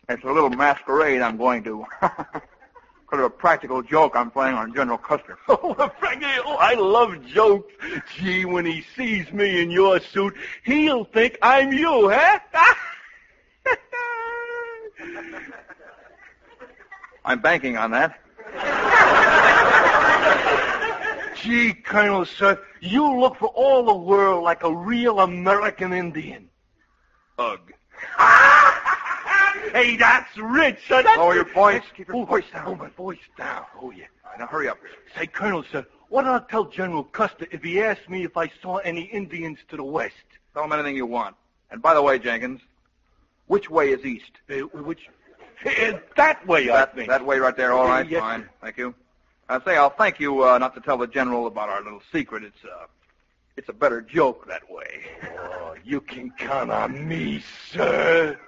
it's 0.09 0.25
a 0.25 0.33
little 0.33 0.51
masquerade 0.51 1.21
I'm 1.21 1.37
going 1.37 1.63
to. 1.65 1.85
Kind 2.01 3.23
of 3.23 3.25
a 3.27 3.31
practical 3.31 3.83
joke 3.83 4.13
I'm 4.17 4.31
playing 4.31 4.55
on 4.55 4.75
General 4.75 4.99
Custer. 4.99 5.39
Oh, 5.49 5.91
Frankie, 5.99 6.27
oh, 6.45 6.57
I 6.57 6.75
love 6.75 7.25
jokes. 7.27 7.73
Gee, 8.17 8.45
when 8.45 8.65
he 8.67 8.85
sees 8.97 9.31
me 9.33 9.63
in 9.63 9.71
your 9.71 10.01
suit, 10.01 10.35
he'll 10.65 11.05
think 11.05 11.39
I'm 11.43 11.73
you, 11.73 12.11
huh? 12.11 12.39
I'm 17.25 17.41
banking 17.41 17.77
on 17.77 17.91
that. 17.93 18.21
Gee, 21.37 21.75
Colonel, 21.75 22.25
sir, 22.25 22.59
you 22.81 23.19
look 23.19 23.37
for 23.37 23.49
all 23.49 23.85
the 23.85 23.95
world 23.95 24.45
like 24.45 24.63
a 24.65 24.75
real 24.75 25.21
American 25.21 25.93
Indian. 25.93 26.49
Ugh. 27.39 27.73
Hey, 29.75 29.97
that's 29.97 30.35
rich, 30.39 30.79
sir. 30.89 31.03
That's 31.03 31.19
Lower 31.19 31.35
your 31.35 31.53
voice. 31.53 31.83
Keep 31.97 32.09
your 32.09 32.17
Oh, 32.19 32.25
voice 32.25 32.45
down. 32.53 32.79
My 32.79 32.89
voice 32.91 33.19
down. 33.37 33.65
Oh, 33.81 33.91
yeah. 33.91 34.05
All 34.25 34.31
right, 34.31 34.39
now 34.41 34.47
hurry 34.47 34.69
up. 34.69 34.79
Say, 35.17 35.27
Colonel, 35.27 35.63
sir, 35.71 35.85
what 36.09 36.23
did 36.23 36.31
I 36.31 36.41
tell 36.51 36.65
General 36.65 37.05
Custer 37.05 37.47
if 37.51 37.63
he 37.63 37.81
asked 37.83 38.09
me 38.09 38.25
if 38.25 38.37
I 38.37 38.51
saw 38.63 38.77
any 38.79 39.03
Indians 39.03 39.59
to 39.69 39.77
the 39.77 39.85
west? 39.85 40.15
Tell 40.55 40.65
him 40.65 40.73
anything 40.73 40.97
you 40.97 41.07
want. 41.07 41.37
And 41.71 41.83
by 41.83 41.93
the 41.95 42.01
way, 42.03 42.19
Jenkins, 42.19 42.61
which 43.49 43.69
way 43.69 43.91
is 43.93 44.05
east? 44.05 44.31
Uh, 44.49 44.61
which? 44.83 45.09
Uh, 45.67 45.99
that 46.17 46.47
way, 46.47 46.71
I 46.71 46.77
That, 46.77 46.95
think. 46.95 47.09
that 47.09 47.25
way 47.27 47.39
right 47.39 47.57
there. 47.57 47.73
All 47.73 47.85
right, 47.87 48.09
Yes, 48.09 48.21
fine. 48.21 48.49
Thank 48.61 48.77
you. 48.79 48.95
I 49.49 49.61
say, 49.65 49.77
I'll 49.77 49.91
thank 49.91 50.21
you 50.21 50.43
uh, 50.45 50.57
not 50.59 50.75
to 50.75 50.81
tell 50.81 50.97
the 50.97 51.07
general 51.07 51.47
about 51.47 51.69
our 51.69 51.83
little 51.83 52.01
secret. 52.13 52.45
It's 52.45 52.65
uh, 52.65 52.87
it's 53.57 53.69
a 53.69 53.73
better 53.73 54.01
joke 54.01 54.47
that 54.49 54.63
way. 54.71 55.05
Oh, 55.67 55.75
you 55.85 56.01
can 56.01 56.31
count 56.33 56.71
on 56.71 57.07
me, 57.09 57.43
sir. 57.71 58.39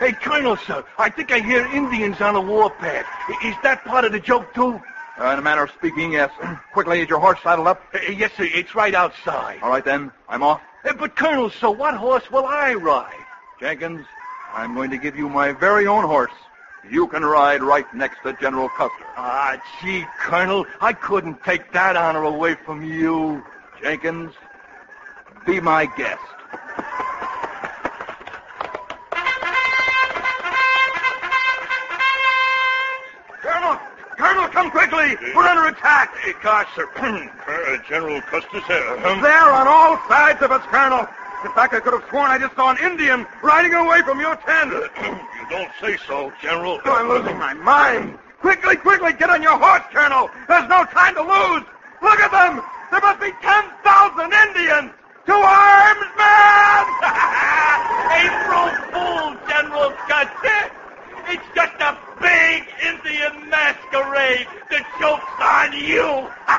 Hey, 0.00 0.12
Colonel, 0.12 0.56
sir, 0.56 0.82
I 0.98 1.10
think 1.10 1.30
I 1.30 1.38
hear 1.40 1.64
Indians 1.66 2.20
on 2.20 2.34
the 2.34 2.40
warpath. 2.40 3.06
Is 3.44 3.54
that 3.62 3.84
part 3.84 4.04
of 4.04 4.12
the 4.12 4.18
joke, 4.18 4.52
too? 4.54 4.80
Uh, 5.20 5.26
in 5.32 5.38
a 5.38 5.42
manner 5.42 5.64
of 5.64 5.70
speaking, 5.70 6.12
yes. 6.12 6.32
Quickly, 6.72 7.02
is 7.02 7.08
your 7.08 7.20
horse 7.20 7.38
saddled 7.42 7.68
up? 7.68 7.82
Uh, 7.94 7.98
yes, 8.10 8.32
sir, 8.36 8.48
it's 8.52 8.74
right 8.74 8.94
outside. 8.94 9.60
All 9.62 9.68
right, 9.68 9.84
then. 9.84 10.10
I'm 10.28 10.42
off. 10.42 10.62
Uh, 10.84 10.94
but, 10.94 11.14
Colonel, 11.14 11.50
sir, 11.50 11.70
what 11.70 11.94
horse 11.94 12.30
will 12.30 12.46
I 12.46 12.72
ride? 12.74 13.26
Jenkins, 13.60 14.06
I'm 14.54 14.74
going 14.74 14.90
to 14.90 14.98
give 14.98 15.16
you 15.16 15.28
my 15.28 15.52
very 15.52 15.86
own 15.86 16.04
horse. 16.04 16.32
you 16.90 17.06
can 17.08 17.22
ride 17.22 17.62
right 17.62 17.84
next 17.94 18.22
to 18.22 18.32
General 18.40 18.70
Custer. 18.70 19.04
Ah, 19.16 19.60
gee, 19.82 20.06
Colonel, 20.18 20.64
I 20.80 20.94
couldn't 20.94 21.44
take 21.44 21.70
that 21.72 21.94
honor 21.96 22.24
away 22.24 22.54
from 22.64 22.82
you. 22.82 23.44
Jenkins, 23.82 24.32
be 25.44 25.60
my 25.60 25.84
guest. 25.84 26.22
Come 34.60 34.70
quickly! 34.70 35.16
We're 35.34 35.48
under 35.48 35.68
attack! 35.68 36.14
Hey, 36.18 36.34
gosh, 36.42 36.68
sir. 36.76 36.84
uh, 36.96 37.78
General 37.88 38.20
Custer's 38.20 38.64
here. 38.64 38.92
Um, 39.06 39.22
There 39.22 39.50
on 39.50 39.66
all 39.66 39.96
sides 40.06 40.42
of 40.42 40.52
us, 40.52 40.60
Colonel. 40.68 41.08
In 41.44 41.52
fact, 41.56 41.72
I 41.72 41.80
could 41.80 41.94
have 41.94 42.04
sworn 42.10 42.30
I 42.30 42.36
just 42.36 42.54
saw 42.56 42.70
an 42.70 42.76
Indian 42.76 43.26
riding 43.42 43.72
away 43.72 44.02
from 44.02 44.20
your 44.20 44.36
tent. 44.36 44.70
you 45.00 45.46
don't 45.48 45.70
say 45.80 45.96
so, 46.06 46.30
General. 46.42 46.78
I'm 46.84 47.08
losing 47.08 47.38
my 47.38 47.54
mind. 47.54 48.18
Quickly, 48.40 48.76
quickly, 48.76 49.14
get 49.14 49.30
on 49.30 49.40
your 49.40 49.56
horse, 49.56 49.84
Colonel. 49.92 50.28
There's 50.46 50.68
no 50.68 50.84
time 50.92 51.14
to 51.14 51.24
lose. 51.24 51.64
Look 52.02 52.20
at 52.20 52.28
them. 52.28 52.60
There 52.92 53.00
must 53.00 53.20
be 53.20 53.32
10,000 53.40 54.28
Indians. 54.44 54.92
To 55.24 55.36
arms, 55.36 56.08
men! 56.20 56.84
April 58.28 58.68
Fool, 58.92 59.40
General 59.48 59.90
Custer. 60.04 60.60
It's 61.32 61.48
just 61.54 61.80
a 61.80 62.09
big 62.20 62.68
Indian 62.84 63.48
masquerade. 63.48 64.46
The 64.68 64.84
joke's 65.00 65.40
on 65.40 65.72
you. 65.72 66.28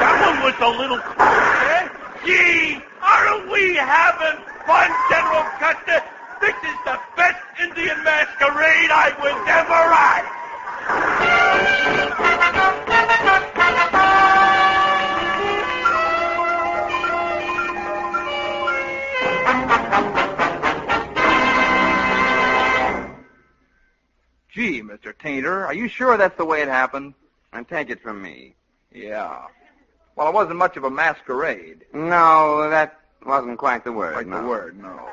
that 0.00 0.16
one 0.22 0.38
was 0.42 0.54
a 0.62 0.70
little 0.78 1.02
close, 1.02 1.90
Gee, 2.24 2.80
aren't 3.02 3.50
we 3.50 3.76
having 3.76 4.38
fun, 4.66 4.90
General 5.10 5.44
Custer? 5.58 6.02
This 6.40 6.56
is 6.64 6.78
the 6.84 6.98
best 7.16 7.42
Indian 7.60 8.02
masquerade 8.02 8.90
I 8.90 9.12
was 9.20 9.36
ever 9.46 9.92
at. 9.94 10.15
Are 25.66 25.74
you 25.74 25.88
sure 25.88 26.16
that's 26.16 26.36
the 26.36 26.44
way 26.44 26.62
it 26.62 26.68
happened? 26.68 27.14
And 27.52 27.66
take 27.68 27.90
it 27.90 28.02
from 28.02 28.22
me. 28.22 28.54
Yeah. 28.92 29.42
Well, 30.14 30.28
it 30.28 30.34
wasn't 30.34 30.56
much 30.56 30.76
of 30.76 30.84
a 30.84 30.90
masquerade. 30.90 31.84
No, 31.92 32.68
that 32.70 33.00
wasn't 33.24 33.58
quite 33.58 33.84
the 33.84 33.92
word. 33.92 34.14
Quite 34.14 34.26
no. 34.26 34.42
the 34.42 34.48
word, 34.48 34.78
no. 34.80 35.10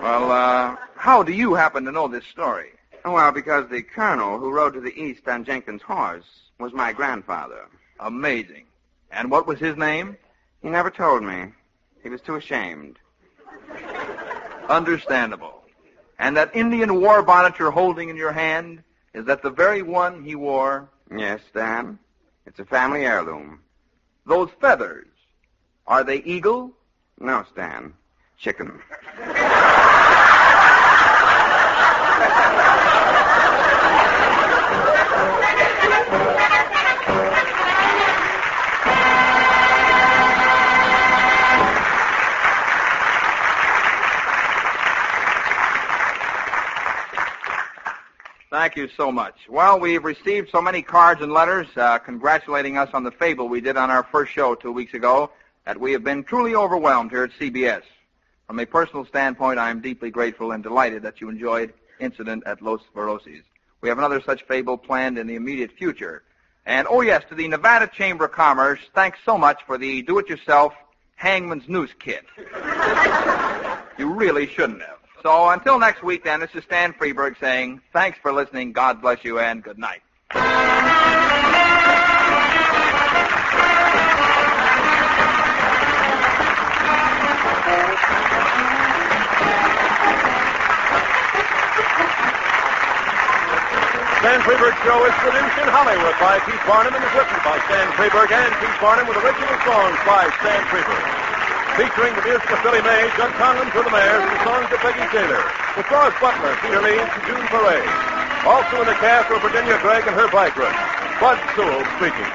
Well, 0.00 0.30
uh, 0.30 0.76
how 0.96 1.22
do 1.22 1.32
you 1.32 1.54
happen 1.54 1.84
to 1.84 1.92
know 1.92 2.08
this 2.08 2.24
story? 2.26 2.70
Well, 3.04 3.32
because 3.32 3.68
the 3.68 3.82
colonel 3.82 4.38
who 4.38 4.50
rode 4.50 4.74
to 4.74 4.80
the 4.80 4.98
east 4.98 5.28
on 5.28 5.44
Jenkins' 5.44 5.82
horse 5.82 6.24
was 6.58 6.72
my 6.72 6.92
grandfather. 6.92 7.66
Amazing. 8.00 8.64
And 9.10 9.30
what 9.30 9.46
was 9.46 9.58
his 9.58 9.76
name? 9.76 10.16
He 10.62 10.68
never 10.68 10.90
told 10.90 11.22
me. 11.22 11.52
He 12.02 12.08
was 12.08 12.20
too 12.20 12.36
ashamed. 12.36 12.98
Understandable. 14.68 15.62
And 16.18 16.36
that 16.36 16.54
Indian 16.54 17.00
war 17.00 17.22
bonnet 17.22 17.58
you're 17.58 17.70
holding 17.70 18.08
in 18.08 18.16
your 18.16 18.32
hand, 18.32 18.82
is 19.14 19.24
that 19.26 19.42
the 19.42 19.50
very 19.50 19.82
one 19.82 20.22
he 20.24 20.34
wore? 20.34 20.88
Yes, 21.16 21.40
Stan. 21.48 21.98
It's 22.46 22.58
a 22.58 22.64
family 22.64 23.06
heirloom. 23.06 23.60
Those 24.26 24.50
feathers, 24.60 25.06
are 25.86 26.02
they 26.02 26.16
eagle? 26.22 26.72
No, 27.20 27.44
Stan. 27.52 27.94
Chicken. 28.36 28.80
Thank 48.64 48.76
you 48.76 48.88
so 48.96 49.12
much. 49.12 49.34
Well, 49.46 49.78
we've 49.78 50.02
received 50.02 50.48
so 50.48 50.62
many 50.62 50.80
cards 50.80 51.20
and 51.20 51.30
letters 51.30 51.66
uh, 51.76 51.98
congratulating 51.98 52.78
us 52.78 52.88
on 52.94 53.04
the 53.04 53.10
fable 53.10 53.46
we 53.46 53.60
did 53.60 53.76
on 53.76 53.90
our 53.90 54.04
first 54.04 54.32
show 54.32 54.54
two 54.54 54.72
weeks 54.72 54.94
ago 54.94 55.30
that 55.66 55.78
we 55.78 55.92
have 55.92 56.02
been 56.02 56.24
truly 56.24 56.54
overwhelmed 56.54 57.10
here 57.10 57.24
at 57.24 57.30
CBS. 57.32 57.82
From 58.46 58.58
a 58.58 58.64
personal 58.64 59.04
standpoint, 59.04 59.58
I 59.58 59.68
am 59.68 59.82
deeply 59.82 60.10
grateful 60.10 60.52
and 60.52 60.62
delighted 60.62 61.02
that 61.02 61.20
you 61.20 61.28
enjoyed 61.28 61.74
Incident 62.00 62.44
at 62.46 62.62
Los 62.62 62.80
Voracis. 62.96 63.42
We 63.82 63.90
have 63.90 63.98
another 63.98 64.22
such 64.22 64.44
fable 64.44 64.78
planned 64.78 65.18
in 65.18 65.26
the 65.26 65.34
immediate 65.34 65.72
future. 65.72 66.22
And 66.64 66.86
oh 66.88 67.02
yes, 67.02 67.22
to 67.28 67.34
the 67.34 67.46
Nevada 67.46 67.86
Chamber 67.86 68.24
of 68.24 68.32
Commerce, 68.32 68.80
thanks 68.94 69.18
so 69.26 69.36
much 69.36 69.60
for 69.66 69.76
the 69.76 70.00
do-it-yourself 70.00 70.72
hangman's 71.16 71.68
noose 71.68 71.92
kit. 71.98 72.24
you 73.98 74.10
really 74.10 74.46
shouldn't 74.46 74.80
have. 74.80 75.03
So 75.24 75.48
until 75.48 75.78
next 75.78 76.02
week 76.02 76.22
then, 76.22 76.40
this 76.40 76.50
is 76.52 76.64
Stan 76.64 76.92
Freberg 76.92 77.40
saying 77.40 77.80
thanks 77.94 78.18
for 78.20 78.30
listening, 78.30 78.72
God 78.72 79.00
bless 79.00 79.24
you, 79.24 79.38
and 79.38 79.64
good 79.64 79.78
night. 79.78 80.02
Stan 94.20 94.40
Freberg 94.44 94.76
Show 94.84 95.06
is 95.06 95.14
produced 95.24 95.56
in 95.56 95.68
Hollywood 95.72 96.14
by 96.20 96.38
Pete 96.44 96.60
Barnum 96.68 96.92
and 96.92 97.02
is 97.02 97.14
written 97.16 97.40
by 97.42 97.56
Stan 97.64 97.88
Freberg 97.96 98.30
and 98.30 98.52
Pete 98.60 98.78
Barnum 98.78 99.08
with 99.08 99.16
original 99.16 99.56
songs 99.64 99.96
by 100.04 100.28
Stan 100.40 100.64
Freeberg. 100.66 101.23
Featuring 101.76 102.14
the 102.14 102.22
music 102.22 102.48
of 102.52 102.62
Billy 102.62 102.80
May, 102.82 103.10
Jud 103.16 103.32
Conlon 103.32 103.68
for 103.72 103.82
the 103.82 103.90
Mayors, 103.90 104.22
and 104.22 104.30
the 104.30 104.44
songs 104.44 104.70
of 104.70 104.78
Peggy 104.78 105.10
Taylor. 105.10 105.42
With 105.76 105.86
Daws 105.90 106.14
Butler, 106.20 106.54
Peter 106.62 106.80
Leeds, 106.80 107.10
and 107.10 107.22
June 107.26 107.44
Foray. 107.48 107.82
Also 108.46 108.80
in 108.80 108.86
the 108.86 108.94
cast 109.02 109.28
were 109.28 109.40
Virginia 109.40 109.76
Gregg 109.82 110.06
and 110.06 110.14
Herb 110.14 110.30
Vigran. 110.30 110.70
Bud 111.18 111.36
Sewell 111.56 111.84
speaking. 111.96 112.30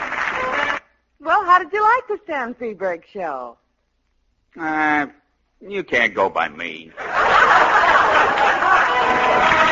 Well, 1.21 1.45
how 1.45 1.57
did 1.59 1.71
you 1.71 1.81
like 1.81 2.05
the 2.09 2.19
Stan 2.25 2.53
Freberg 2.53 3.03
show? 3.13 3.55
Uh, 4.59 5.07
you 5.61 5.85
can't 5.85 6.13
go 6.13 6.29
by 6.29 6.49
me. 6.49 6.91